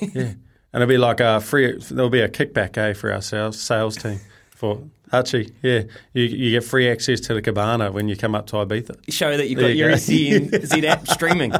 yeah. 0.00 0.34
And 0.74 0.82
it'll 0.82 0.86
be 0.88 0.98
like 0.98 1.20
a 1.20 1.40
free. 1.40 1.78
There'll 1.90 2.10
be 2.10 2.20
a 2.20 2.28
kickback, 2.28 2.78
eh, 2.78 2.92
for 2.94 3.12
our 3.12 3.20
sales 3.22 3.60
sales 3.60 3.96
team 3.96 4.20
for 4.50 4.82
Hutchie. 5.12 5.52
Yeah, 5.62 5.82
you 6.14 6.24
you 6.24 6.50
get 6.52 6.64
free 6.64 6.88
access 6.90 7.20
to 7.20 7.34
the 7.34 7.42
cabana 7.42 7.92
when 7.92 8.08
you 8.08 8.16
come 8.16 8.34
up 8.34 8.46
to 8.46 8.56
Ibiza. 8.56 9.12
show 9.12 9.36
that 9.36 9.48
you've 9.48 9.60
got 9.60 9.66
you 9.68 9.74
your 9.74 9.90
go. 9.90 9.96
SENZ 9.96 10.84
app 10.84 11.06
streaming. 11.06 11.52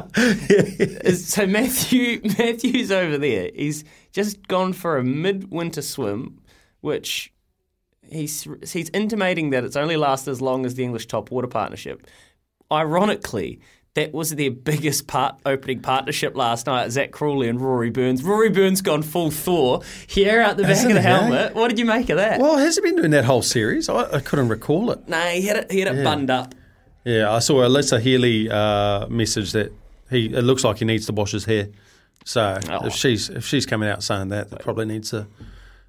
so 1.15 1.45
Matthew 1.45 2.21
Matthew's 2.37 2.91
over 2.91 3.17
there. 3.17 3.51
He's 3.53 3.83
just 4.11 4.47
gone 4.47 4.73
for 4.73 4.97
a 4.97 5.03
midwinter 5.03 5.83
swim, 5.83 6.41
which 6.81 7.31
he's 8.09 8.47
he's 8.71 8.89
intimating 8.89 9.51
that 9.51 9.63
it's 9.63 9.75
only 9.75 9.97
lasted 9.97 10.31
as 10.31 10.41
long 10.41 10.65
as 10.65 10.73
the 10.73 10.83
English 10.83 11.05
Top 11.07 11.31
Order 11.31 11.47
Partnership. 11.47 12.07
Ironically, 12.71 13.59
that 13.95 14.11
was 14.13 14.31
their 14.31 14.49
biggest 14.51 15.05
part 15.07 15.35
opening 15.45 15.79
partnership 15.79 16.35
last 16.35 16.65
night. 16.65 16.89
Zak 16.91 17.11
Crawley 17.11 17.47
and 17.47 17.61
Rory 17.61 17.89
Burns. 17.91 18.23
Rory 18.23 18.49
Burns 18.49 18.81
gone 18.81 19.03
full 19.03 19.29
Thor, 19.31 19.81
hair 20.13 20.41
out 20.41 20.57
the 20.57 20.63
back 20.63 20.69
Hasn't 20.77 20.91
of 20.91 20.95
the 20.95 21.01
he, 21.01 21.07
eh? 21.07 21.19
helmet. 21.19 21.55
What 21.55 21.67
did 21.69 21.77
you 21.79 21.85
make 21.85 22.09
of 22.09 22.17
that? 22.17 22.39
Well, 22.39 22.57
has 22.57 22.75
he 22.75 22.81
been 22.81 22.95
doing 22.95 23.11
that 23.11 23.25
whole 23.25 23.41
series? 23.43 23.89
I, 23.89 24.11
I 24.13 24.19
couldn't 24.19 24.49
recall 24.49 24.89
it. 24.91 25.07
Nah, 25.07 25.21
he 25.27 25.43
had 25.43 25.57
it, 25.57 25.71
he 25.71 25.79
had 25.79 25.89
it 25.93 25.97
Yeah. 25.97 26.03
bunned 26.03 26.29
up. 26.31 26.55
Yeah, 27.05 27.31
I 27.31 27.39
saw 27.39 27.55
Alyssa 27.61 27.99
Healy 28.01 28.49
uh, 28.49 29.07
message 29.09 29.51
that 29.51 29.71
he 30.09 30.27
it 30.33 30.41
looks 30.43 30.63
like 30.63 30.77
he 30.77 30.85
needs 30.85 31.05
to 31.07 31.11
wash 31.13 31.31
his 31.31 31.45
hair. 31.45 31.67
So 32.25 32.57
Oh. 32.69 32.85
if 32.87 32.93
she's 32.93 33.29
if 33.29 33.45
she's 33.45 33.65
coming 33.65 33.89
out 33.89 34.01
saying 34.03 34.29
that, 34.29 34.49
that 34.51 34.61
probably 34.61 34.85
needs 34.85 35.09
to. 35.11 35.27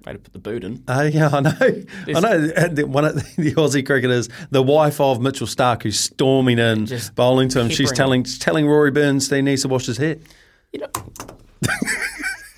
Way 0.05 0.13
to 0.13 0.19
put 0.19 0.33
the 0.33 0.39
boot 0.39 0.63
in. 0.63 0.83
Uh, 0.87 1.09
yeah, 1.11 1.29
I 1.31 1.39
know. 1.39 1.51
I 1.59 2.19
know. 2.19 2.47
the- 2.69 2.85
One 2.87 3.05
of 3.05 3.15
the 3.15 3.53
Aussie 3.55 3.85
cricketers, 3.85 4.29
the 4.51 4.61
wife 4.61 5.01
of 5.01 5.19
Mitchell 5.19 5.47
Starc, 5.47 5.81
who's 5.83 5.99
storming 5.99 6.59
in, 6.59 6.87
bowling 7.15 7.49
to 7.49 7.61
him. 7.61 7.69
She's 7.69 7.91
telling 7.91 8.23
telling 8.23 8.67
Rory 8.67 8.91
Burns 8.91 9.27
that 9.29 9.37
he 9.37 9.41
needs 9.41 9.63
to 9.63 9.67
wash 9.67 9.87
his 9.87 9.97
hair. 9.97 10.17
You 10.73 10.81
know, 10.81 10.87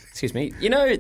excuse 0.10 0.34
me. 0.34 0.54
You 0.60 0.70
know, 0.70 0.98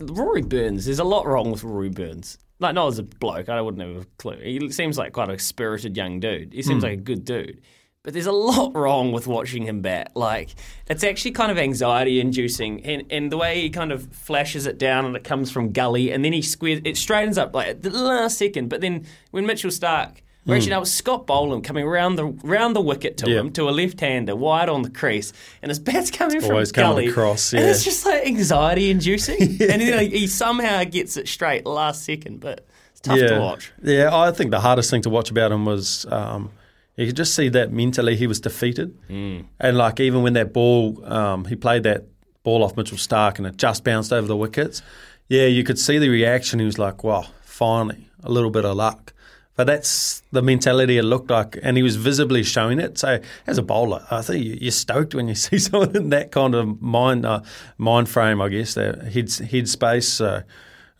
Rory 0.00 0.42
Burns. 0.42 0.86
There's 0.86 0.98
a 0.98 1.04
lot 1.04 1.26
wrong 1.26 1.50
with 1.50 1.62
Rory 1.64 1.88
Burns. 1.90 2.38
Like, 2.58 2.74
not 2.74 2.88
as 2.88 2.98
a 2.98 3.02
bloke, 3.02 3.48
I 3.50 3.60
wouldn't 3.60 3.86
have 3.86 4.02
a 4.02 4.06
clue. 4.18 4.38
He 4.42 4.70
seems 4.70 4.96
like 4.96 5.12
quite 5.12 5.28
a 5.28 5.38
spirited 5.38 5.94
young 5.96 6.20
dude. 6.20 6.54
He 6.54 6.62
seems 6.62 6.82
like 6.82 6.94
a 6.94 6.96
good 7.02 7.24
dude. 7.24 7.60
But 8.06 8.12
there's 8.12 8.26
a 8.26 8.32
lot 8.32 8.72
wrong 8.76 9.10
with 9.10 9.26
watching 9.26 9.64
him 9.64 9.82
bat. 9.82 10.12
Like, 10.14 10.50
it's 10.86 11.02
actually 11.02 11.32
kind 11.32 11.50
of 11.50 11.58
anxiety 11.58 12.20
inducing. 12.20 12.84
And, 12.84 13.02
and 13.10 13.32
the 13.32 13.36
way 13.36 13.62
he 13.62 13.68
kind 13.68 13.90
of 13.90 14.06
flashes 14.12 14.64
it 14.64 14.78
down 14.78 15.06
and 15.06 15.16
it 15.16 15.24
comes 15.24 15.50
from 15.50 15.72
gully 15.72 16.12
and 16.12 16.24
then 16.24 16.32
he 16.32 16.40
squares, 16.40 16.80
it 16.84 16.96
straightens 16.96 17.36
up 17.36 17.52
like 17.52 17.66
at 17.66 17.82
the 17.82 17.90
last 17.90 18.38
second. 18.38 18.68
But 18.68 18.80
then 18.80 19.06
when 19.32 19.44
Mitchell 19.44 19.72
Starc, 19.72 20.18
or 20.46 20.54
actually, 20.54 20.70
no, 20.70 20.76
it 20.76 20.80
was 20.80 20.94
Scott 20.94 21.26
Boland 21.26 21.64
coming 21.64 21.84
around 21.84 22.14
the 22.14 22.26
round 22.26 22.76
the 22.76 22.80
wicket 22.80 23.16
to 23.16 23.28
Yeah. 23.28 23.40
him 23.40 23.52
to 23.54 23.68
a 23.68 23.72
left-hander, 23.72 24.36
wide 24.36 24.68
on 24.68 24.82
the 24.82 24.90
crease, 24.90 25.32
and 25.60 25.68
his 25.68 25.80
bat's 25.80 26.12
coming 26.12 26.40
from 26.40 26.52
Always 26.52 26.70
coming 26.70 26.90
gully, 26.90 27.08
across, 27.08 27.52
and 27.52 27.64
yeah. 27.64 27.70
it's 27.70 27.82
just 27.82 28.06
like 28.06 28.24
anxiety-inducing. 28.24 29.40
And 29.68 29.82
then 29.82 30.08
he 30.12 30.28
somehow 30.28 30.84
gets 30.84 31.16
it 31.16 31.26
straight 31.26 31.66
last 31.66 32.04
second, 32.04 32.38
but 32.38 32.64
it's 32.92 33.00
tough 33.00 33.18
yeah. 33.18 33.26
to 33.30 33.40
watch. 33.40 33.72
Yeah, 33.82 34.16
I 34.16 34.30
think 34.30 34.52
the 34.52 34.60
hardest 34.60 34.90
thing 34.90 35.02
to 35.02 35.10
watch 35.10 35.32
about 35.32 35.50
him 35.50 35.64
was 35.64 36.06
um, 36.12 36.50
you 36.96 37.06
could 37.06 37.16
just 37.16 37.34
see 37.34 37.48
that 37.50 37.72
mentally 37.72 38.16
he 38.16 38.26
was 38.26 38.40
defeated, 38.40 38.96
Mm. 39.08 39.44
and 39.60 39.76
like 39.76 40.00
even 40.00 40.22
when 40.22 40.32
that 40.34 40.52
ball, 40.52 41.02
um, 41.04 41.44
he 41.44 41.56
played 41.56 41.82
that 41.84 42.04
ball 42.42 42.62
off 42.62 42.76
Mitchell 42.76 42.96
Starc 42.98 43.38
and 43.38 43.46
it 43.46 43.56
just 43.56 43.84
bounced 43.84 44.12
over 44.12 44.26
the 44.26 44.36
wickets. 44.36 44.82
Yeah, 45.28 45.46
you 45.46 45.64
could 45.64 45.78
see 45.78 45.98
the 45.98 46.08
reaction. 46.08 46.58
He 46.60 46.66
was 46.66 46.78
like, 46.78 47.02
"Wow, 47.04 47.26
finally, 47.42 48.08
a 48.22 48.30
little 48.30 48.50
bit 48.50 48.64
of 48.64 48.76
luck." 48.76 49.12
But 49.56 49.66
that's 49.66 50.22
the 50.32 50.42
mentality 50.42 50.98
it 50.98 51.02
looked 51.02 51.30
like, 51.30 51.58
and 51.62 51.76
he 51.78 51.82
was 51.82 51.96
visibly 51.96 52.42
showing 52.42 52.78
it. 52.78 52.98
So, 52.98 53.20
as 53.46 53.56
a 53.58 53.62
bowler, 53.62 54.04
I 54.10 54.20
think 54.20 54.44
you- 54.44 54.58
you're 54.60 54.70
stoked 54.70 55.14
when 55.14 55.28
you 55.28 55.34
see 55.46 55.58
someone 55.58 55.96
in 55.96 56.10
that 56.10 56.30
kind 56.30 56.54
of 56.54 56.80
mind 56.82 57.24
uh, 57.26 57.40
mind 57.78 58.08
frame. 58.08 58.40
I 58.40 58.48
guess 58.50 58.74
that 58.74 59.02
head 59.14 59.30
head 59.50 59.66
space. 59.68 60.08
So, 60.08 60.42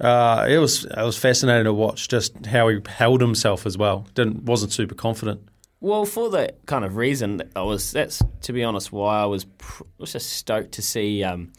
uh, 0.00 0.46
it 0.48 0.58
was 0.58 0.84
it 0.84 0.96
was 1.04 1.16
fascinating 1.16 1.64
to 1.64 1.72
watch 1.74 2.08
just 2.08 2.46
how 2.46 2.68
he 2.68 2.78
held 2.88 3.20
himself 3.20 3.66
as 3.66 3.76
well. 3.78 4.06
Didn't 4.14 4.44
wasn't 4.44 4.72
super 4.72 4.94
confident. 4.94 5.40
Well, 5.80 6.04
for 6.06 6.30
that 6.30 6.64
kind 6.66 6.84
of 6.84 6.96
reason, 6.96 7.42
I 7.54 7.62
was. 7.62 7.92
That's 7.92 8.22
to 8.42 8.52
be 8.52 8.64
honest, 8.64 8.92
why 8.92 9.20
I 9.20 9.26
was, 9.26 9.44
pr- 9.44 9.82
was 9.98 10.12
just 10.12 10.30
stoked 10.30 10.72
to 10.72 10.82
see 10.82 11.22
um, 11.22 11.52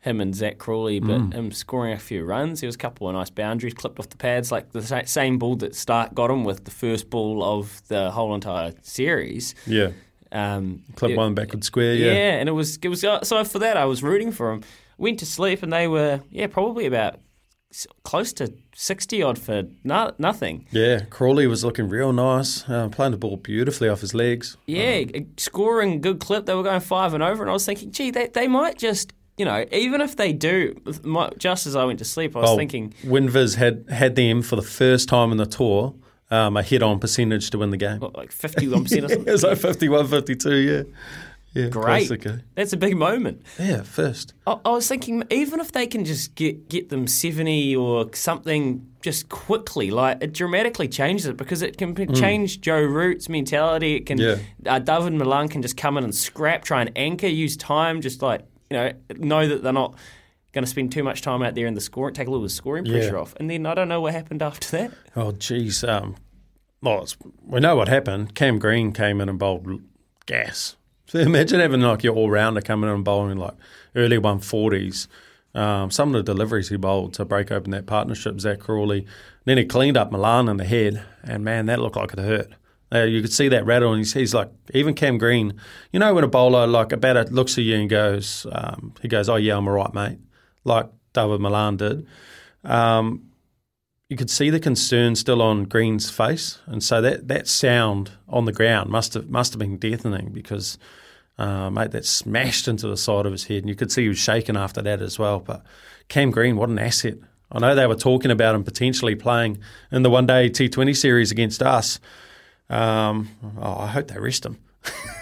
him 0.00 0.20
and 0.20 0.34
Zak 0.34 0.58
Crawley, 0.58 1.00
but 1.00 1.20
Mm. 1.20 1.32
him 1.34 1.52
scoring 1.52 1.92
a 1.94 1.98
few 1.98 2.24
runs. 2.24 2.60
There 2.60 2.68
was 2.68 2.74
a 2.74 2.78
couple 2.78 3.08
of 3.08 3.14
nice 3.14 3.30
boundaries 3.30 3.72
clipped 3.74 3.98
off 3.98 4.08
the 4.10 4.16
pads, 4.18 4.52
like 4.52 4.72
the 4.72 4.82
sa- 4.82 5.02
same 5.06 5.38
ball 5.38 5.56
that 5.56 5.72
Starc 5.72 6.12
got 6.12 6.30
him 6.30 6.44
with 6.44 6.64
the 6.64 6.70
first 6.70 7.08
ball 7.08 7.42
of 7.42 7.80
the 7.88 8.10
whole 8.10 8.34
entire 8.34 8.72
series. 8.82 9.54
Yeah, 9.66 9.90
Um, 10.32 10.82
clip 10.96 11.12
it- 11.12 11.16
one 11.16 11.34
backward 11.34 11.64
square. 11.64 11.94
Yeah. 11.94 12.12
Yeah, 12.12 12.32
and 12.40 12.48
it 12.48 12.52
was 12.52 12.76
it 12.82 12.88
was 12.88 13.02
uh, 13.04 13.22
so 13.22 13.42
for 13.44 13.58
that 13.60 13.76
I 13.76 13.84
was 13.86 14.02
rooting 14.02 14.32
for 14.32 14.50
him. 14.52 14.62
Went 14.98 15.18
to 15.20 15.26
sleep 15.26 15.62
and 15.62 15.72
they 15.72 15.88
were 15.88 16.20
yeah 16.30 16.46
probably 16.46 16.86
about 16.86 17.20
close 18.04 18.32
to 18.34 18.52
sixty 18.74 19.22
odd 19.22 19.38
for 19.38 19.62
no, 19.84 20.12
nothing. 20.18 20.66
yeah. 20.70 21.04
Crawley 21.10 21.46
was 21.46 21.64
looking 21.64 21.88
real 21.88 22.12
nice, 22.12 22.68
uh, 22.68 22.88
playing 22.88 23.12
the 23.12 23.18
ball 23.18 23.36
beautifully 23.36 23.88
off 23.88 24.00
his 24.00 24.14
legs. 24.14 24.56
Yeah, 24.66 25.04
scoring 25.38 26.00
good 26.00 26.20
clip. 26.20 26.46
They 26.46 26.54
were 26.54 26.62
going 26.62 26.80
five 26.80 27.14
and 27.14 27.22
over, 27.22 27.42
and 27.42 27.50
I 27.50 27.52
was 27.52 27.64
thinking, 27.66 27.90
gee, 27.90 28.10
they 28.10 28.26
they 28.28 28.48
might 28.48 28.78
just 28.78 29.12
you 29.38 29.44
know 29.44 29.64
even 29.72 30.00
if 30.00 30.16
they 30.16 30.32
do, 30.32 30.74
my- 31.02 31.30
just 31.38 31.66
as 31.66 31.74
I 31.76 31.84
went 31.84 31.98
to 32.00 32.04
sleep, 32.04 32.36
I 32.36 32.40
was 32.40 32.50
Oh, 32.50 32.56
thinking. 32.56 32.94
WinViz 33.04 33.56
had 33.56 33.86
had 33.90 34.14
them 34.16 34.42
for 34.42 34.56
the 34.56 34.62
first 34.62 35.08
time 35.08 35.32
in 35.32 35.38
the 35.38 35.46
tour. 35.46 35.94
Um, 36.30 36.56
a 36.56 36.62
hit 36.62 36.82
on 36.82 36.98
percentage 36.98 37.50
to 37.50 37.58
win 37.58 37.68
the 37.70 37.76
game. 37.76 38.00
What, 38.00 38.16
like 38.16 38.32
fifty-one 38.32 38.84
percent 38.84 39.02
or 39.02 39.06
it 39.06 39.10
something. 39.10 39.32
was 39.32 39.42
like 39.42 39.58
51, 39.58 40.08
52, 40.08 40.54
yeah. 40.56 40.82
Yeah, 41.54 41.68
Great. 41.68 42.10
eh? 42.26 42.36
That's 42.54 42.72
a 42.72 42.76
big 42.78 42.96
moment. 42.96 43.42
Yeah, 43.58 43.82
first. 43.82 44.32
I, 44.46 44.58
I 44.64 44.70
was 44.70 44.88
thinking, 44.88 45.22
even 45.30 45.60
if 45.60 45.72
they 45.72 45.86
can 45.86 46.04
just 46.04 46.34
get 46.34 46.68
get 46.68 46.88
them 46.88 47.06
seventy 47.06 47.76
or 47.76 48.08
something 48.14 48.86
just 49.02 49.28
quickly, 49.28 49.90
like 49.90 50.22
it 50.22 50.32
dramatically 50.32 50.88
changes 50.88 51.26
it 51.26 51.36
because 51.36 51.60
it 51.60 51.76
can 51.76 51.94
change 52.14 52.60
Joe 52.62 52.80
Root's 52.80 53.28
mentality. 53.28 53.96
It 53.96 54.06
can, 54.06 54.16
Yeah. 54.18 54.36
uh, 54.66 54.80
Dawid 54.80 55.12
Malan 55.14 55.48
can 55.48 55.60
just 55.60 55.76
come 55.76 55.98
in 55.98 56.04
and 56.04 56.14
scrap, 56.14 56.64
try 56.64 56.80
and 56.80 56.90
anchor, 56.96 57.26
use 57.26 57.56
time, 57.56 58.00
just 58.00 58.22
like 58.22 58.46
you 58.70 58.76
know, 58.78 58.92
know 59.18 59.46
that 59.46 59.62
they're 59.62 59.72
not 59.74 59.94
going 60.52 60.64
to 60.64 60.70
spend 60.70 60.92
too 60.92 61.02
much 61.02 61.20
time 61.20 61.42
out 61.42 61.54
there 61.54 61.66
in 61.66 61.74
the 61.74 61.80
scoring, 61.80 62.14
take 62.14 62.28
a 62.28 62.30
little 62.30 62.48
scoring 62.48 62.84
pressure 62.86 63.14
Yeah. 63.14 63.20
off, 63.20 63.34
and 63.38 63.50
then 63.50 63.66
I 63.66 63.74
don't 63.74 63.88
know 63.88 64.00
what 64.00 64.12
happened 64.14 64.40
after 64.42 64.68
that. 64.78 64.92
Oh, 65.16 65.32
geez. 65.32 65.82
Um, 65.84 66.16
well, 66.80 67.02
it's, 67.02 67.16
we 67.44 67.60
know 67.60 67.76
what 67.76 67.88
happened. 67.88 68.34
Cam 68.34 68.58
Green 68.58 68.92
came 68.92 69.20
in 69.20 69.28
and 69.28 69.38
bowled 69.38 69.82
gas. 70.26 70.76
So 71.06 71.18
imagine 71.18 71.60
having 71.60 71.80
like 71.80 72.02
your 72.02 72.14
all 72.14 72.30
rounder 72.30 72.60
coming 72.60 72.88
in 72.88 72.96
and 72.96 73.04
bowling 73.04 73.32
in 73.32 73.38
like 73.38 73.54
early 73.94 74.18
140s. 74.18 75.08
Um, 75.54 75.90
some 75.90 76.14
of 76.14 76.24
the 76.24 76.32
deliveries 76.32 76.70
he 76.70 76.76
bowled 76.76 77.14
to 77.14 77.24
break 77.24 77.52
open 77.52 77.72
that 77.72 77.86
partnership, 77.86 78.40
Zak 78.40 78.60
Crawley. 78.60 79.06
Then 79.44 79.58
he 79.58 79.64
cleaned 79.64 79.96
up 79.96 80.10
Malan 80.10 80.48
in 80.48 80.56
the 80.56 80.64
head, 80.64 81.04
and 81.22 81.44
man, 81.44 81.66
that 81.66 81.80
looked 81.80 81.96
like 81.96 82.12
it 82.12 82.18
hurt. 82.18 82.52
Uh, 82.94 83.04
you 83.04 83.20
could 83.20 83.32
see 83.32 83.48
that 83.48 83.66
rattle, 83.66 83.92
and 83.92 84.00
he's, 84.00 84.12
he's 84.12 84.34
like, 84.34 84.50
even 84.74 84.94
Cam 84.94 85.18
Green, 85.18 85.54
you 85.92 85.98
know, 85.98 86.14
when 86.14 86.24
a 86.24 86.28
bowler, 86.28 86.66
like 86.66 86.92
a 86.92 86.96
batter 86.96 87.24
looks 87.24 87.56
at 87.58 87.64
you 87.64 87.76
and 87.76 87.88
goes, 87.88 88.46
um, 88.52 88.94
he 89.00 89.08
goes, 89.08 89.28
oh, 89.28 89.36
yeah, 89.36 89.56
I'm 89.56 89.66
all 89.66 89.74
right, 89.74 89.92
mate, 89.94 90.18
like 90.64 90.86
Dawid 91.14 91.40
Malan 91.40 91.76
did. 91.76 92.06
Um, 92.64 93.31
you 94.12 94.18
could 94.18 94.28
see 94.28 94.50
the 94.50 94.60
concern 94.60 95.16
still 95.16 95.40
on 95.40 95.64
Green's 95.64 96.10
face, 96.10 96.58
and 96.66 96.84
so 96.84 97.00
that, 97.00 97.28
that 97.28 97.48
sound 97.48 98.10
on 98.28 98.44
the 98.44 98.52
ground 98.52 98.90
must 98.90 99.14
have 99.14 99.30
must 99.30 99.54
have 99.54 99.58
been 99.58 99.78
deafening 99.78 100.28
because, 100.34 100.76
uh, 101.38 101.70
mate, 101.70 101.92
that 101.92 102.04
smashed 102.04 102.68
into 102.68 102.86
the 102.88 102.98
side 102.98 103.24
of 103.24 103.32
his 103.32 103.44
head, 103.44 103.62
and 103.62 103.70
you 103.70 103.74
could 103.74 103.90
see 103.90 104.02
he 104.02 104.08
was 104.08 104.18
shaking 104.18 104.54
after 104.54 104.82
that 104.82 105.00
as 105.00 105.18
well. 105.18 105.40
But 105.40 105.64
Cam 106.08 106.30
Green, 106.30 106.56
what 106.56 106.68
an 106.68 106.78
asset! 106.78 107.14
I 107.50 107.58
know 107.58 107.74
they 107.74 107.86
were 107.86 107.94
talking 107.94 108.30
about 108.30 108.54
him 108.54 108.64
potentially 108.64 109.14
playing 109.14 109.60
in 109.90 110.02
the 110.02 110.10
one 110.10 110.26
day 110.26 110.50
T 110.50 110.68
Twenty 110.68 110.92
series 110.92 111.30
against 111.30 111.62
us. 111.62 111.98
Um, 112.68 113.30
oh, 113.62 113.78
I 113.78 113.86
hope 113.86 114.08
they 114.08 114.20
rest 114.20 114.44
him 114.44 114.58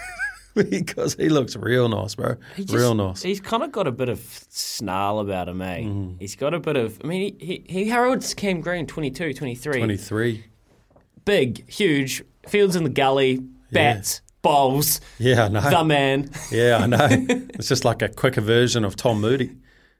because 0.69 1.15
he 1.15 1.29
looks 1.29 1.55
real 1.55 1.87
nice, 1.89 2.15
bro. 2.15 2.35
He 2.55 2.63
just- 2.63 2.73
real 2.75 2.93
nice. 2.95 3.21
He's 3.21 3.39
kind 3.41 3.63
of 3.63 3.71
got 3.71 3.87
a 3.87 3.91
bit 3.91 4.09
of 4.09 4.19
snarl 4.49 5.19
about 5.19 5.47
him, 5.49 5.61
eh? 5.61 5.79
Mm-hmm. 5.79 6.17
He's 6.19 6.35
got 6.35 6.53
a 6.53 6.59
bit 6.59 6.75
of. 6.77 6.99
I 7.03 7.07
mean, 7.07 7.35
he, 7.39 7.45
he, 7.45 7.65
he 7.83 7.89
heralds 7.89 8.33
Cam 8.33 8.61
Green 8.61 8.85
22, 8.87 9.33
23. 9.33 9.77
Twenty 9.79 9.97
three. 9.97 10.45
Big, 11.25 11.69
huge, 11.69 12.23
fields 12.47 12.75
in 12.75 12.83
the 12.83 12.89
gully, 12.89 13.41
bats, 13.71 14.21
bowls, 14.41 15.01
Yeah, 15.19 15.45
I 15.45 15.47
know. 15.49 15.61
the 15.61 15.83
man. 15.83 16.31
Yeah, 16.51 16.77
I 16.81 16.87
know. 16.87 17.07
it's 17.09 17.67
just 17.67 17.85
like 17.85 18.01
a 18.01 18.09
quicker 18.09 18.41
version 18.41 18.83
of 18.83 18.95
Tom 18.95 19.21
Moody. 19.21 19.51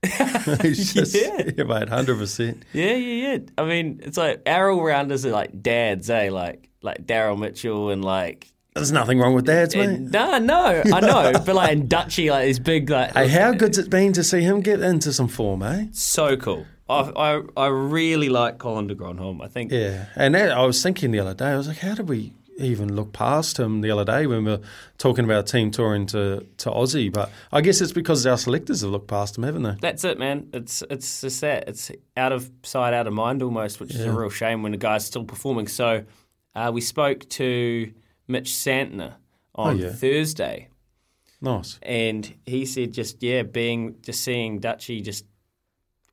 He's 0.64 0.96
just, 0.96 1.16
Yeah. 1.16 1.44
yeah. 1.56 1.64
mate, 1.64 1.90
hundred 1.90 2.18
percent. 2.18 2.66
Yeah, 2.74 2.96
yeah, 2.96 3.34
yeah. 3.34 3.38
I 3.56 3.66
mean, 3.66 4.00
it's 4.04 4.18
like 4.18 4.42
our 4.48 4.72
all 4.72 4.82
rounders 4.84 5.28
are 5.28 5.32
like 5.32 5.62
dads, 5.62 6.10
eh? 6.10 6.30
Like 6.32 6.70
like 6.82 7.06
Daryl 7.06 7.38
Mitchell 7.40 7.92
and 7.92 8.04
like. 8.04 8.52
There's 8.74 8.92
nothing 8.92 9.20
wrong 9.20 9.34
with 9.34 9.46
that, 9.48 9.76
mate. 9.76 10.00
No, 10.00 10.38
no, 10.38 10.82
I 10.94 11.00
know, 11.02 11.34
but 11.46 11.56
like 11.56 11.72
and 11.74 11.90
Dutchy, 11.90 12.32
like 12.32 12.46
these 12.46 12.60
big, 12.60 12.90
like 12.90 13.14
Hey, 13.14 13.28
how 13.28 13.54
good's 13.54 13.78
it 13.78 13.90
been 13.90 14.14
to 14.14 14.24
see 14.24 14.42
him 14.42 14.62
get 14.62 14.80
into 14.80 15.12
some 15.12 15.28
form, 15.28 15.62
eh? 15.62 15.88
so 15.92 16.38
cool. 16.38 16.66
I, 16.90 17.12
I 17.16 17.42
I 17.58 17.68
really 17.68 18.30
like 18.30 18.60
Colin 18.60 18.88
de 18.88 18.96
Grandhomme. 18.96 19.42
I 19.42 19.48
think 19.48 19.72
Yeah, 19.72 20.06
and 20.16 20.36
that, 20.36 20.52
I 20.52 20.66
was 20.66 20.82
thinking 20.82 21.12
the 21.12 21.20
other 21.20 21.34
day, 21.34 21.48
I 21.48 21.58
was 21.58 21.68
like, 21.68 21.80
how 21.80 21.96
did 21.96 22.08
we 22.08 22.34
even 22.58 22.96
look 22.96 23.12
past 23.12 23.58
him 23.60 23.82
the 23.82 23.92
other 23.92 24.06
day 24.06 24.28
when 24.28 24.46
we 24.46 24.52
were 24.52 24.62
talking 24.98 25.26
about 25.26 25.48
team 25.48 25.72
touring 25.72 26.06
to, 26.08 26.46
to 26.58 26.70
Aussie? 26.70 27.12
But 27.12 27.30
I 27.52 27.60
guess 27.62 27.82
it's 27.82 27.92
because 27.92 28.26
our 28.26 28.38
selectors 28.38 28.82
have 28.82 28.92
looked 28.92 29.08
past 29.08 29.38
him, 29.38 29.44
haven't 29.44 29.64
they? 29.64 29.76
That's 29.82 30.06
it, 30.06 30.18
man. 30.18 30.48
It's 30.54 30.82
it's 30.90 31.22
just 31.22 31.42
that. 31.42 31.68
It's 31.68 31.92
out 32.16 32.32
of 32.32 32.50
sight, 32.64 32.94
out 32.94 33.08
of 33.08 33.14
mind 33.14 33.44
almost, 33.44 33.82
which 33.82 33.94
is 33.94 34.06
a 34.06 34.12
real 34.12 34.30
shame 34.30 34.64
when 34.64 34.72
the 34.72 34.78
guy's 34.78 35.06
still 35.06 35.26
performing. 35.26 35.68
So 35.68 36.06
uh, 36.56 36.72
we 36.74 36.80
spoke 36.80 37.28
to 37.30 37.92
Mitch 38.28 38.50
Santner 38.52 39.14
on 39.56 39.78
yeah. 39.78 39.90
Thursday, 39.92 40.70
Nice. 41.42 41.80
and 41.82 42.34
he 42.46 42.66
said 42.66 42.94
just 42.94 43.22
yeah, 43.24 43.44
being 43.44 43.96
just 44.02 44.24
seeing 44.24 44.60
Dutchy 44.60 45.02
just 45.02 45.26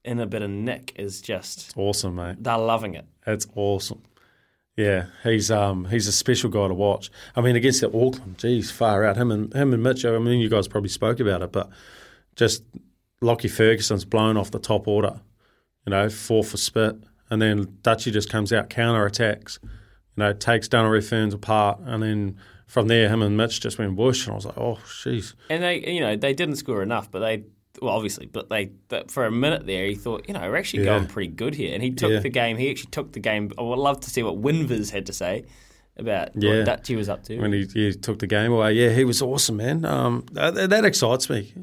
in 0.05 0.21
a 0.21 0.27
bit 0.27 0.43
of 0.43 0.51
nick 0.51 0.93
is 0.97 1.21
just 1.21 1.73
Awesome, 1.77 2.15
mate. 2.17 2.37
they're 2.41 2.57
loving 2.59 2.95
it. 2.95 3.05
It's 3.27 3.47
awesome. 3.55 4.03
Yeah, 4.77 5.07
he's 5.25 5.51
um 5.51 5.87
he's 5.87 6.07
a 6.07 6.13
special 6.13 6.51
guy 6.51 6.69
to 6.69 6.75
watch. 6.75 7.11
I 7.37 7.41
mean, 7.41 7.57
against 7.57 7.81
the 7.81 7.89
Auckland, 7.89 8.39
geez, 8.39 8.71
far 8.71 9.05
out. 9.05 9.17
Him 9.17 9.31
and 9.33 9.53
him 9.53 9.75
and 9.75 9.83
Mitch. 9.83 10.05
I 10.05 10.17
mean, 10.19 10.39
you 10.41 10.49
guys 10.49 10.69
probably 10.69 10.89
spoke 10.91 11.19
about 11.21 11.43
it, 11.43 11.51
but 11.53 11.69
just 12.37 12.63
Lockie 13.21 13.49
Ferguson's 13.49 14.05
blown 14.05 14.37
off 14.37 14.51
the 14.53 14.61
top 14.61 14.87
order. 14.87 15.21
You 15.85 15.91
know, 15.91 16.09
four 16.09 16.45
for 16.45 16.57
spit, 16.57 16.97
and 17.29 17.43
then 17.43 17.79
Dutchy 17.83 18.11
just 18.13 18.31
comes 18.31 18.53
out 18.53 18.71
counter 18.71 19.05
attacks. 19.05 19.59
You 20.19 20.25
know, 20.25 20.33
takes 20.33 20.67
Danru 20.67 21.01
Ferns 21.09 21.33
apart, 21.33 21.79
and 21.85 22.03
then 22.03 22.37
from 22.67 22.89
there, 22.89 23.09
him 23.09 23.23
and 23.23 23.37
Mitch 23.37 23.61
just 23.61 23.79
went 23.79 23.95
bush, 23.95 24.27
and 24.27 24.33
I 24.33 24.35
was 24.35 24.47
like, 24.47 24.59
oh, 24.59 24.81
jeez. 24.85 25.35
And 25.49 25.63
they, 25.63 25.79
you 25.95 26.01
know, 26.01 26.17
they 26.17 26.33
didn't 26.35 26.57
score 26.57 26.83
enough, 26.83 27.09
but 27.09 27.21
they, 27.21 27.45
well, 27.81 27.95
obviously, 27.95 28.27
but 28.27 28.51
they, 28.51 28.73
but 28.89 29.13
for 29.13 29.27
a 29.27 29.31
minute 29.31 29.65
there, 29.65 29.87
he 29.87 29.95
thought, 29.95 30.25
you 30.27 30.35
know, 30.35 30.41
we're 30.41 30.57
actually 30.57 30.81
Yeah. 30.85 30.97
going 30.99 31.07
pretty 31.07 31.29
good 31.33 31.55
here, 31.55 31.73
and 31.73 31.85
he 31.85 31.93
took 31.93 32.11
Yeah. 32.11 32.19
the 32.19 32.31
game. 32.31 32.57
He 32.57 32.69
actually 32.69 32.91
took 32.91 33.13
the 33.13 33.21
game. 33.21 33.53
I 33.57 33.63
would 33.63 33.79
love 33.79 34.01
to 34.01 34.11
see 34.11 34.25
what 34.25 34.43
WinViz 34.43 34.91
had 34.91 35.07
to 35.07 35.13
say 35.13 35.45
about 35.97 36.31
Yeah. 36.35 36.57
what 36.57 36.65
Dutchy 36.67 36.97
was 36.97 37.09
up 37.09 37.23
to. 37.27 37.39
when 37.39 37.53
he, 37.53 37.65
he 37.73 37.93
took 37.93 38.19
the 38.19 38.27
game 38.27 38.51
away. 38.51 38.73
Yeah, 38.73 38.91
he 38.91 39.05
was 39.05 39.23
awesome, 39.23 39.59
man. 39.59 39.85
Um, 39.85 40.27
that, 40.33 40.69
that 40.71 40.85
excites 40.85 41.31
me. 41.31 41.55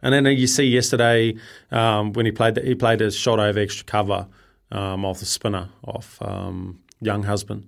And 0.00 0.14
then 0.14 0.26
you 0.26 0.46
see 0.46 0.62
yesterday 0.64 1.34
um, 1.72 2.12
when 2.12 2.24
he 2.24 2.30
played, 2.30 2.56
he 2.58 2.76
played 2.76 3.00
his 3.00 3.16
shot 3.16 3.40
over 3.40 3.58
extra 3.58 3.84
cover 3.84 4.28
um, 4.70 5.04
off 5.04 5.18
the 5.18 5.24
spinner 5.26 5.70
off 5.84 6.22
um, 6.22 6.78
Young 7.00 7.24
Husband, 7.24 7.66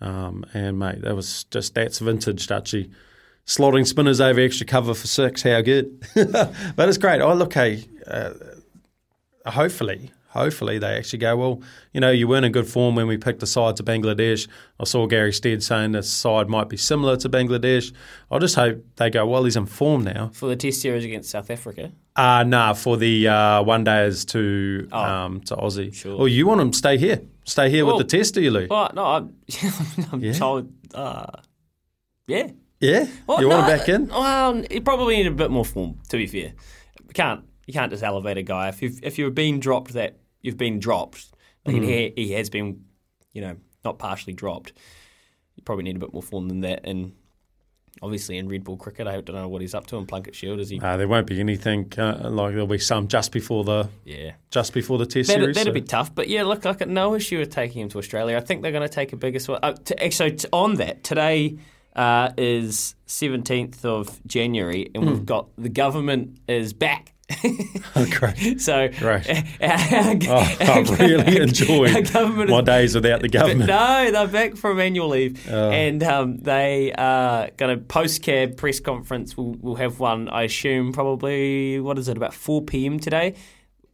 um, 0.00 0.44
and 0.54 0.78
mate, 0.78 1.02
that 1.02 1.14
was 1.16 1.44
just 1.44 1.74
that's 1.74 1.98
vintage 1.98 2.46
Dutchy. 2.46 2.90
Slotting 3.46 3.86
spinners 3.86 4.20
over 4.20 4.38
extra 4.40 4.66
cover 4.66 4.94
for 4.94 5.06
six, 5.06 5.42
how 5.42 5.60
good! 5.60 6.04
but 6.14 6.88
it's 6.88 6.98
great. 6.98 7.20
Oh, 7.20 7.34
look, 7.34 7.54
hey, 7.54 7.84
uh, 8.06 8.32
hopefully, 9.46 10.12
hopefully 10.28 10.78
they 10.78 10.96
actually 10.96 11.18
go, 11.18 11.36
well, 11.36 11.62
you 11.92 12.00
know, 12.00 12.10
you 12.10 12.28
weren't 12.28 12.44
in 12.44 12.52
good 12.52 12.68
form 12.68 12.94
when 12.94 13.06
we 13.08 13.16
picked 13.16 13.40
the 13.40 13.46
sides 13.46 13.80
of 13.80 13.86
Bangladesh. 13.86 14.46
I 14.78 14.84
saw 14.84 15.06
Gary 15.06 15.32
Stead 15.32 15.62
saying 15.62 15.92
this 15.92 16.10
side 16.10 16.48
might 16.48 16.68
be 16.68 16.76
similar 16.76 17.16
to 17.16 17.28
Bangladesh. 17.28 17.92
I 18.30 18.38
just 18.38 18.54
hope 18.54 18.84
they 18.96 19.10
go, 19.10 19.26
well, 19.26 19.44
he's 19.44 19.56
in 19.56 19.66
form 19.66 20.04
now. 20.04 20.30
for 20.32 20.46
the 20.48 20.56
Test 20.56 20.80
series 20.80 21.04
against 21.04 21.30
South 21.30 21.50
Africa. 21.50 21.90
Uh, 22.14 22.44
nah, 22.46 22.74
for 22.74 22.96
the 22.96 23.26
uh, 23.28 23.62
one 23.62 23.82
days 23.82 24.24
to 24.26 24.88
Oh. 24.92 24.98
um, 24.98 25.40
to 25.42 25.56
Aussie. 25.56 25.92
Sure. 25.92 26.18
Well, 26.18 26.28
you 26.28 26.46
want 26.46 26.60
him 26.60 26.70
to 26.70 26.78
stay 26.78 26.98
here. 26.98 27.22
Stay 27.44 27.70
here 27.70 27.84
Well- 27.86 27.96
with 27.98 28.08
the 28.08 28.16
test, 28.18 28.34
do 28.34 28.42
you, 28.42 28.50
Lou? 28.50 28.66
Well, 28.70 28.90
no, 28.94 29.04
I'm, 29.04 29.34
I'm 30.12 30.20
Yeah. 30.22 30.32
told. 30.32 30.72
Uh, 30.94 31.26
yeah. 32.26 32.50
yeah? 32.80 33.06
Well, 33.26 33.40
you 33.40 33.48
want 33.48 33.66
no, 33.66 33.72
him 33.72 33.78
back 33.78 33.88
in? 33.88 34.08
Well, 34.08 34.64
you 34.70 34.80
probably 34.82 35.16
need 35.16 35.26
a 35.26 35.30
bit 35.32 35.50
more 35.50 35.64
form. 35.64 35.98
To 36.10 36.16
be 36.16 36.26
fair, 36.26 36.52
you 37.06 37.12
can't 37.14 37.44
you 37.66 37.72
can't 37.72 37.90
just 37.90 38.02
elevate 38.02 38.36
a 38.36 38.42
guy 38.42 38.68
if 38.68 38.82
you've 38.82 38.98
if 39.02 39.18
you've 39.18 39.34
been 39.34 39.60
dropped 39.60 39.92
that 39.94 40.18
you've 40.42 40.56
been 40.56 40.78
dropped. 40.78 41.26
Like 41.66 41.76
Mm. 41.76 41.84
he, 41.84 42.12
he 42.24 42.32
has 42.32 42.48
been, 42.50 42.84
you 43.32 43.40
know, 43.42 43.56
not 43.84 43.98
partially 43.98 44.32
dropped. 44.32 44.72
You 45.56 45.62
probably 45.62 45.84
need 45.84 45.96
a 45.96 45.98
bit 46.00 46.12
more 46.12 46.22
form 46.22 46.48
than 46.48 46.60
that. 46.60 46.80
And 46.84 47.12
obviously 48.02 48.38
in 48.38 48.48
red 48.48 48.64
ball 48.64 48.76
cricket, 48.76 49.06
I 49.06 49.20
don't 49.20 49.36
know 49.36 49.48
what 49.48 49.60
he's 49.60 49.74
up 49.74 49.86
to 49.88 49.96
in 49.96 50.06
Plunkett 50.06 50.34
Shield. 50.34 50.58
Is 50.60 50.70
he? 50.70 50.80
Uh, 50.80 50.96
there 50.96 51.08
won't 51.08 51.26
be 51.26 51.38
anything 51.40 51.92
uh, 51.98 52.28
like 52.30 52.52
there'll 52.52 52.66
be 52.66 52.78
some 52.78 53.08
just 53.08 53.32
before 53.32 53.64
the 53.64 53.88
yeah. 54.04 54.32
just 54.50 54.72
before 54.72 54.98
the 54.98 55.06
test 55.06 55.28
That'd, 55.28 55.42
series. 55.42 55.56
that'd 55.56 55.70
so- 55.70 55.74
be 55.74 55.82
tough, 55.82 56.14
but 56.14 56.28
yeah, 56.28 56.42
look, 56.44 56.64
I 56.66 56.72
got 56.72 56.88
no 56.88 57.14
issue 57.14 57.38
with 57.38 57.50
taking 57.50 57.82
him 57.82 57.88
to 57.90 57.98
Australia. 57.98 58.36
I 58.36 58.40
think 58.40 58.62
they're 58.62 58.72
going 58.72 58.88
to 58.88 58.94
take 58.94 59.12
a 59.12 59.16
bigger 59.16 59.38
swing. 59.38 59.58
Uh, 59.62 59.72
t- 59.84 60.10
so 60.10 60.28
t- 60.28 60.48
on 60.52 60.74
that, 60.76 61.04
today 61.04 61.58
uh, 61.96 62.30
is 62.38 62.94
seventeenth 63.06 63.84
of 63.84 64.20
January, 64.26 64.90
and 64.94 65.04
Hmm. 65.04 65.10
we've 65.10 65.26
got 65.26 65.48
the 65.58 65.68
government 65.68 66.38
is 66.48 66.72
back. 66.72 67.12
Oh, 67.96 68.06
great. 68.10 68.60
So 68.60 68.88
Great. 68.98 69.28
our- 69.62 70.16
Oh, 70.28 70.56
I've 70.60 70.90
really 71.00 71.36
our 71.38 71.42
enjoyed 71.42 72.12
my 72.48 72.60
days 72.60 72.94
without 72.94 73.20
the 73.20 73.28
government. 73.28 73.68
no, 73.68 74.10
they're 74.10 74.26
back 74.26 74.56
from 74.56 74.80
annual 74.80 75.08
leave, 75.08 75.46
Oh. 75.50 75.70
and 75.70 76.02
um, 76.02 76.38
they 76.38 76.92
are 76.92 77.50
going 77.56 77.76
to 77.78 77.84
post 77.84 78.22
cab 78.22 78.56
press 78.56 78.80
conference. 78.80 79.36
We'll, 79.36 79.54
we'll 79.60 79.74
have 79.76 80.00
one, 80.00 80.28
I 80.28 80.42
assume, 80.42 80.92
probably 80.92 81.80
what 81.80 81.98
is 81.98 82.08
it 82.08 82.16
about 82.16 82.34
four 82.34 82.62
p.m. 82.62 82.98
today 82.98 83.34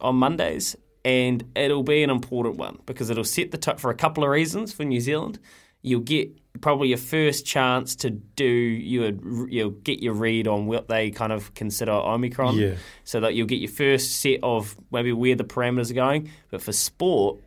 on 0.01 0.15
Mondays, 0.15 0.75
and 1.05 1.43
it'll 1.55 1.83
be 1.83 2.03
an 2.03 2.09
important 2.09 2.57
one 2.57 2.79
because 2.85 3.09
it'll 3.09 3.23
set 3.23 3.51
the 3.51 3.57
tone 3.57 3.77
for 3.77 3.91
a 3.91 3.95
couple 3.95 4.23
of 4.23 4.29
reasons 4.29 4.73
for 4.73 4.83
New 4.83 4.99
Zealand. 5.01 5.39
You'll 5.87 6.01
get 6.01 6.29
probably 6.61 6.87
your 6.89 6.97
first 6.97 7.45
chance 7.45 7.95
to 7.97 8.09
do 8.09 8.43
you 8.45 9.47
you'll 9.49 9.69
get 9.71 10.01
your 10.01 10.13
read 10.13 10.47
on 10.47 10.65
what 10.65 10.87
they 10.87 11.11
kind 11.11 11.31
of 11.31 11.53
consider 11.53 11.91
Omicron, 11.91 12.55
Yeah. 12.57 12.75
so 13.03 13.19
that 13.19 13.35
you'll 13.35 13.47
get 13.47 13.59
your 13.59 13.69
first 13.71 14.19
set 14.21 14.39
of 14.43 14.75
maybe 14.91 15.11
where 15.13 15.35
the 15.35 15.43
parameters 15.43 15.91
are 15.91 15.95
going. 15.95 16.29
But 16.49 16.61
for 16.61 16.71
sport, 16.71 17.37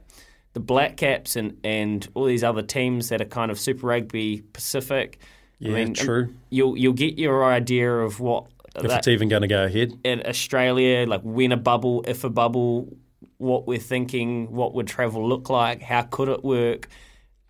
the 0.52 0.60
Black 0.60 0.96
Caps 0.96 1.36
and, 1.36 1.58
and 1.64 2.06
all 2.14 2.24
these 2.24 2.44
other 2.44 2.62
teams 2.62 3.08
that 3.08 3.20
are 3.20 3.24
kind 3.26 3.50
of 3.50 3.58
Super 3.58 3.86
Rugby 3.88 4.42
Pacific. 4.52 5.18
Yeah, 5.58 5.72
I 5.72 5.74
mean, 5.84 5.94
true. 5.94 6.34
You'll 6.50 6.76
you'll 6.76 6.92
get 6.94 7.18
your 7.18 7.44
idea 7.44 7.92
of 7.92 8.18
what 8.20 8.46
If 8.76 8.82
that, 8.84 8.98
it's 8.98 9.08
even 9.08 9.28
going 9.28 9.42
to 9.42 9.48
go 9.48 9.64
ahead. 9.64 9.92
in 10.04 10.22
Australia, 10.26 11.04
like 11.06 11.20
when 11.22 11.52
a 11.52 11.56
bubble, 11.56 12.04
if 12.08 12.24
a 12.24 12.30
bubble, 12.30 12.96
what 13.38 13.66
we're 13.66 13.78
thinking, 13.78 14.50
what 14.52 14.74
would 14.74 14.86
travel 14.86 15.28
look 15.28 15.50
like, 15.50 15.82
how 15.82 16.02
could 16.02 16.28
it 16.28 16.42
work, 16.44 16.88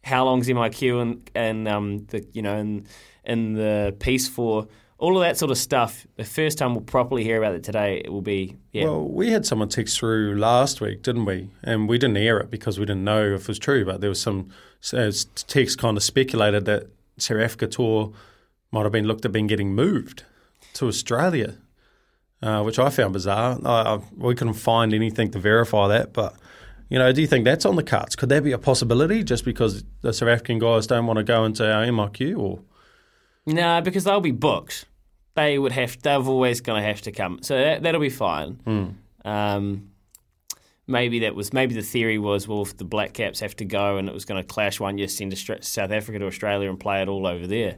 how 0.02 0.24
long's 0.24 0.48
MIQ 0.48 1.02
and 1.02 1.30
and 1.34 1.68
um 1.68 2.06
the 2.06 2.26
you 2.32 2.42
know 2.42 2.56
in 2.56 2.86
in 3.24 3.54
the 3.54 3.94
piece 3.98 4.28
for 4.28 4.66
all 5.00 5.16
of 5.16 5.22
that 5.22 5.36
sort 5.38 5.50
of 5.50 5.56
stuff. 5.56 6.06
The 6.16 6.24
first 6.24 6.58
time 6.58 6.74
we'll 6.74 6.84
properly 6.84 7.24
hear 7.24 7.38
about 7.38 7.54
it 7.54 7.64
today, 7.64 8.02
it 8.04 8.12
will 8.12 8.22
be 8.22 8.56
yeah. 8.72 8.84
Well, 8.84 9.08
we 9.08 9.30
had 9.30 9.46
someone 9.46 9.68
text 9.68 9.98
through 9.98 10.36
last 10.36 10.80
week, 10.80 11.02
didn't 11.02 11.24
we? 11.24 11.48
And 11.64 11.88
we 11.88 11.98
didn't 11.98 12.18
air 12.18 12.38
it 12.38 12.50
because 12.50 12.78
we 12.78 12.84
didn't 12.84 13.04
know 13.04 13.34
if 13.34 13.42
it 13.42 13.48
was 13.48 13.58
true. 13.58 13.84
But 13.84 14.02
there 14.02 14.10
was 14.10 14.20
some 14.20 14.50
uh, 14.92 15.10
text 15.48 15.78
kind 15.78 15.96
of 15.96 16.02
speculated 16.02 16.66
that 16.66 16.88
Africa 17.30 17.66
tour 17.66 18.12
might 18.70 18.82
have 18.82 18.92
been 18.92 19.06
looked 19.06 19.24
at 19.24 19.32
being 19.32 19.46
getting 19.46 19.74
moved 19.74 20.24
to 20.74 20.86
Australia, 20.86 21.56
uh, 22.42 22.62
which 22.62 22.78
I 22.78 22.90
found 22.90 23.14
bizarre. 23.14 23.58
I, 23.64 23.94
I, 23.94 24.00
we 24.16 24.34
couldn't 24.34 24.54
find 24.54 24.92
anything 24.94 25.30
to 25.32 25.38
verify 25.40 25.88
that, 25.88 26.12
but. 26.12 26.36
You 26.90 26.98
know, 26.98 27.12
do 27.12 27.20
you 27.20 27.28
think 27.28 27.44
that's 27.44 27.64
on 27.64 27.76
the 27.76 27.84
cards? 27.84 28.16
Could 28.16 28.28
that 28.30 28.42
be 28.42 28.50
a 28.50 28.58
possibility 28.58 29.22
just 29.22 29.44
because 29.44 29.84
the 30.02 30.12
South 30.12 30.28
African 30.28 30.58
guys 30.58 30.88
don't 30.88 31.06
want 31.06 31.18
to 31.18 31.22
go 31.22 31.44
into 31.44 31.64
our 31.64 31.84
MIQ 31.84 32.36
or 32.38 32.60
No, 33.46 33.80
because 33.80 34.02
they'll 34.04 34.20
be 34.20 34.32
booked. 34.32 34.86
They 35.34 35.56
would 35.56 35.70
have. 35.72 36.02
They're 36.02 36.18
always 36.18 36.60
going 36.60 36.82
to 36.82 36.86
have 36.86 37.00
to 37.02 37.12
come. 37.12 37.38
So 37.42 37.56
that, 37.56 37.84
that'll 37.84 38.00
be 38.00 38.10
fine. 38.10 38.96
Um, 39.24 39.90
maybe 40.88 41.20
that 41.20 41.36
was. 41.36 41.52
Maybe 41.52 41.76
the 41.76 41.82
theory 41.82 42.18
was, 42.18 42.48
well, 42.48 42.62
if 42.62 42.76
the 42.76 42.84
Black 42.84 43.12
Caps 43.12 43.38
have 43.38 43.54
to 43.56 43.64
go 43.64 43.96
and 43.96 44.08
it 44.08 44.12
was 44.12 44.24
going 44.24 44.42
to 44.42 44.46
clash 44.46 44.80
one 44.80 44.98
year, 44.98 45.06
send 45.06 45.38
South 45.38 45.92
Africa 45.92 46.18
to 46.18 46.26
Australia 46.26 46.68
and 46.68 46.78
play 46.78 47.02
it 47.02 47.08
all 47.08 47.24
over 47.24 47.46
there. 47.46 47.76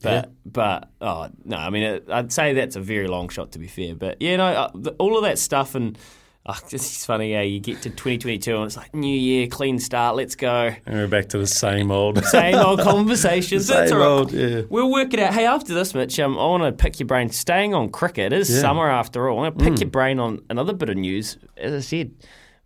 But 0.00 0.32
but 0.44 0.90
oh 1.00 1.28
no, 1.44 1.56
I 1.56 1.70
mean 1.70 1.82
it, 1.84 2.04
I'd 2.08 2.32
say 2.32 2.54
that's 2.54 2.74
a 2.74 2.80
very 2.80 3.06
long 3.06 3.28
shot 3.28 3.52
to 3.52 3.58
be 3.58 3.68
fair. 3.68 3.94
But 3.94 4.20
yeah, 4.20 4.36
no, 4.36 4.46
uh, 4.46 4.90
all 4.98 5.16
of 5.16 5.24
that 5.24 5.40
stuff 5.40 5.74
and. 5.74 5.98
Oh, 6.44 6.58
it's 6.72 7.06
funny 7.06 7.34
how 7.34 7.40
you 7.42 7.60
get 7.60 7.82
to 7.82 7.90
2022 7.90 8.56
and 8.56 8.64
it's 8.66 8.76
like 8.76 8.94
new 8.94 9.16
year, 9.16 9.46
clean 9.46 9.78
start, 9.78 10.16
let's 10.16 10.34
go. 10.34 10.70
And 10.86 10.94
we're 10.96 11.06
back 11.06 11.28
to 11.30 11.38
the 11.38 11.46
same 11.46 11.90
old. 11.92 12.24
Same 12.26 12.56
old 12.56 12.80
conversations. 12.80 13.68
That's 13.68 13.90
Same 13.90 14.00
all 14.00 14.04
right. 14.06 14.18
old, 14.18 14.32
yeah. 14.32 14.62
We'll 14.68 14.90
work 14.90 15.14
it 15.14 15.20
out. 15.20 15.34
Hey, 15.34 15.46
after 15.46 15.72
this, 15.72 15.94
Mitch, 15.94 16.18
um, 16.18 16.38
I 16.38 16.46
want 16.46 16.62
to 16.64 16.72
pick 16.72 16.98
your 16.98 17.06
brain. 17.06 17.28
Staying 17.30 17.74
on 17.74 17.90
cricket, 17.90 18.32
it 18.32 18.38
is 18.40 18.50
Yeah. 18.52 18.60
summer 18.60 18.90
after 18.90 19.28
all. 19.28 19.38
I 19.38 19.42
want 19.42 19.58
to 19.58 19.64
pick 19.70 19.80
your 19.80 19.90
brain 19.90 20.18
on 20.18 20.40
another 20.50 20.72
bit 20.72 20.88
of 20.88 20.96
news. 20.96 21.38
As 21.56 21.72
I 21.74 21.80
said, 21.80 22.12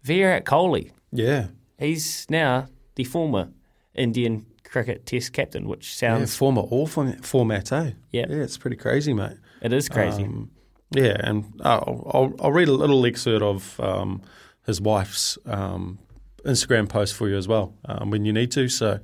Virat 0.03 0.45
Kohli. 0.45 0.93
yeah. 1.13 1.49
He's 1.79 2.25
now 2.31 2.69
the 2.95 3.05
former 3.05 3.51
Indian 3.95 4.47
cricket 4.65 5.05
Test 5.05 5.35
captain, 5.35 5.69
which 5.69 5.95
sounds 5.95 6.33
Yeah, 6.35 6.39
former 6.39 6.63
all 6.63 6.87
format, 6.87 7.23
format 7.27 7.71
eh? 7.73 7.91
Yep. 8.13 8.29
Yeah, 8.31 8.37
it's 8.37 8.57
pretty 8.57 8.77
crazy, 8.77 9.13
mate. 9.13 9.37
it 9.61 9.75
is 9.75 9.91
crazy. 9.91 10.25
Um, 10.25 10.51
yeah, 10.91 11.17
and 11.21 11.61
I'll, 11.63 12.11
I'll, 12.13 12.35
I'll 12.41 12.53
read 12.53 12.69
a 12.69 12.73
little 12.73 13.05
excerpt 13.07 13.43
of 13.43 13.81
um, 13.81 14.23
his 14.67 14.81
wife's 14.81 15.39
um, 15.47 15.99
Instagram 16.45 16.89
post 16.89 17.15
for 17.15 17.29
you 17.29 17.37
as 17.37 17.49
well 17.49 17.75
um, 17.87 18.11
when 18.11 18.25
you 18.25 18.33
need 18.33 18.51
to. 18.53 18.69
So, 18.69 19.01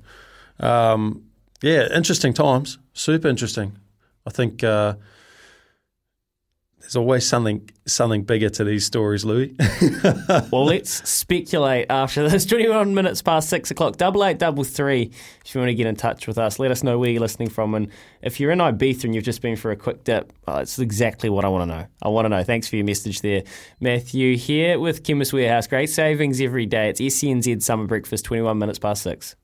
um, 0.60 1.24
yeah, 1.62 1.88
interesting 1.94 2.32
times, 2.32 2.78
super 2.92 3.28
interesting. 3.28 3.78
I 4.26 4.30
think 4.30 4.62
uh, 4.62 4.94
there's 6.82 6.96
always 6.96 7.26
something 7.26 7.70
something 7.86 8.24
bigger 8.24 8.48
to 8.48 8.64
these 8.64 8.84
stories, 8.84 9.24
Louis. 9.24 9.54
well, 10.50 10.64
let's 10.64 11.08
speculate 11.08 11.86
after 11.88 12.28
this. 12.28 12.44
21 12.52 12.94
minutes 12.94 13.22
past 13.22 13.48
six 13.48 13.70
o'clock. 13.70 13.96
Double 13.96 14.24
eight, 14.24 14.38
double 14.38 14.64
three. 14.64 15.12
If 15.44 15.54
you 15.54 15.60
want 15.60 15.70
to 15.70 15.74
get 15.74 15.86
in 15.86 15.94
touch 15.94 16.26
with 16.26 16.38
us, 16.38 16.58
let 16.58 16.70
us 16.72 16.82
know 16.82 16.98
where 16.98 17.10
you're 17.10 17.20
listening 17.20 17.50
from. 17.50 17.74
And 17.74 17.88
if 18.20 18.40
you're 18.40 18.50
in 18.50 18.58
Ibiza 18.58 19.04
and 19.04 19.14
you've 19.14 19.24
just 19.24 19.42
been 19.42 19.56
for 19.56 19.70
a 19.70 19.76
quick 19.76 20.04
dip, 20.04 20.32
oh, 20.48 20.58
it's 20.58 20.78
exactly 20.78 21.30
what 21.30 21.44
I 21.44 21.48
want 21.48 21.70
to 21.70 21.76
know. 21.76 21.86
I 22.02 22.08
want 22.08 22.24
to 22.24 22.28
know. 22.28 22.42
Thanks 22.42 22.68
for 22.68 22.76
your 22.76 22.84
message 22.84 23.20
there. 23.20 23.44
Matthew 23.80 24.36
here 24.36 24.78
with 24.78 25.04
Chemist 25.04 25.32
Warehouse. 25.32 25.68
Great 25.68 25.88
savings 25.88 26.40
every 26.40 26.66
day. 26.66 26.90
It's 26.90 27.00
SENZ 27.00 27.62
Summer 27.62 27.86
Breakfast, 27.86 28.24
21 28.24 28.58
minutes 28.58 28.78
past 28.78 29.02
six. 29.02 29.36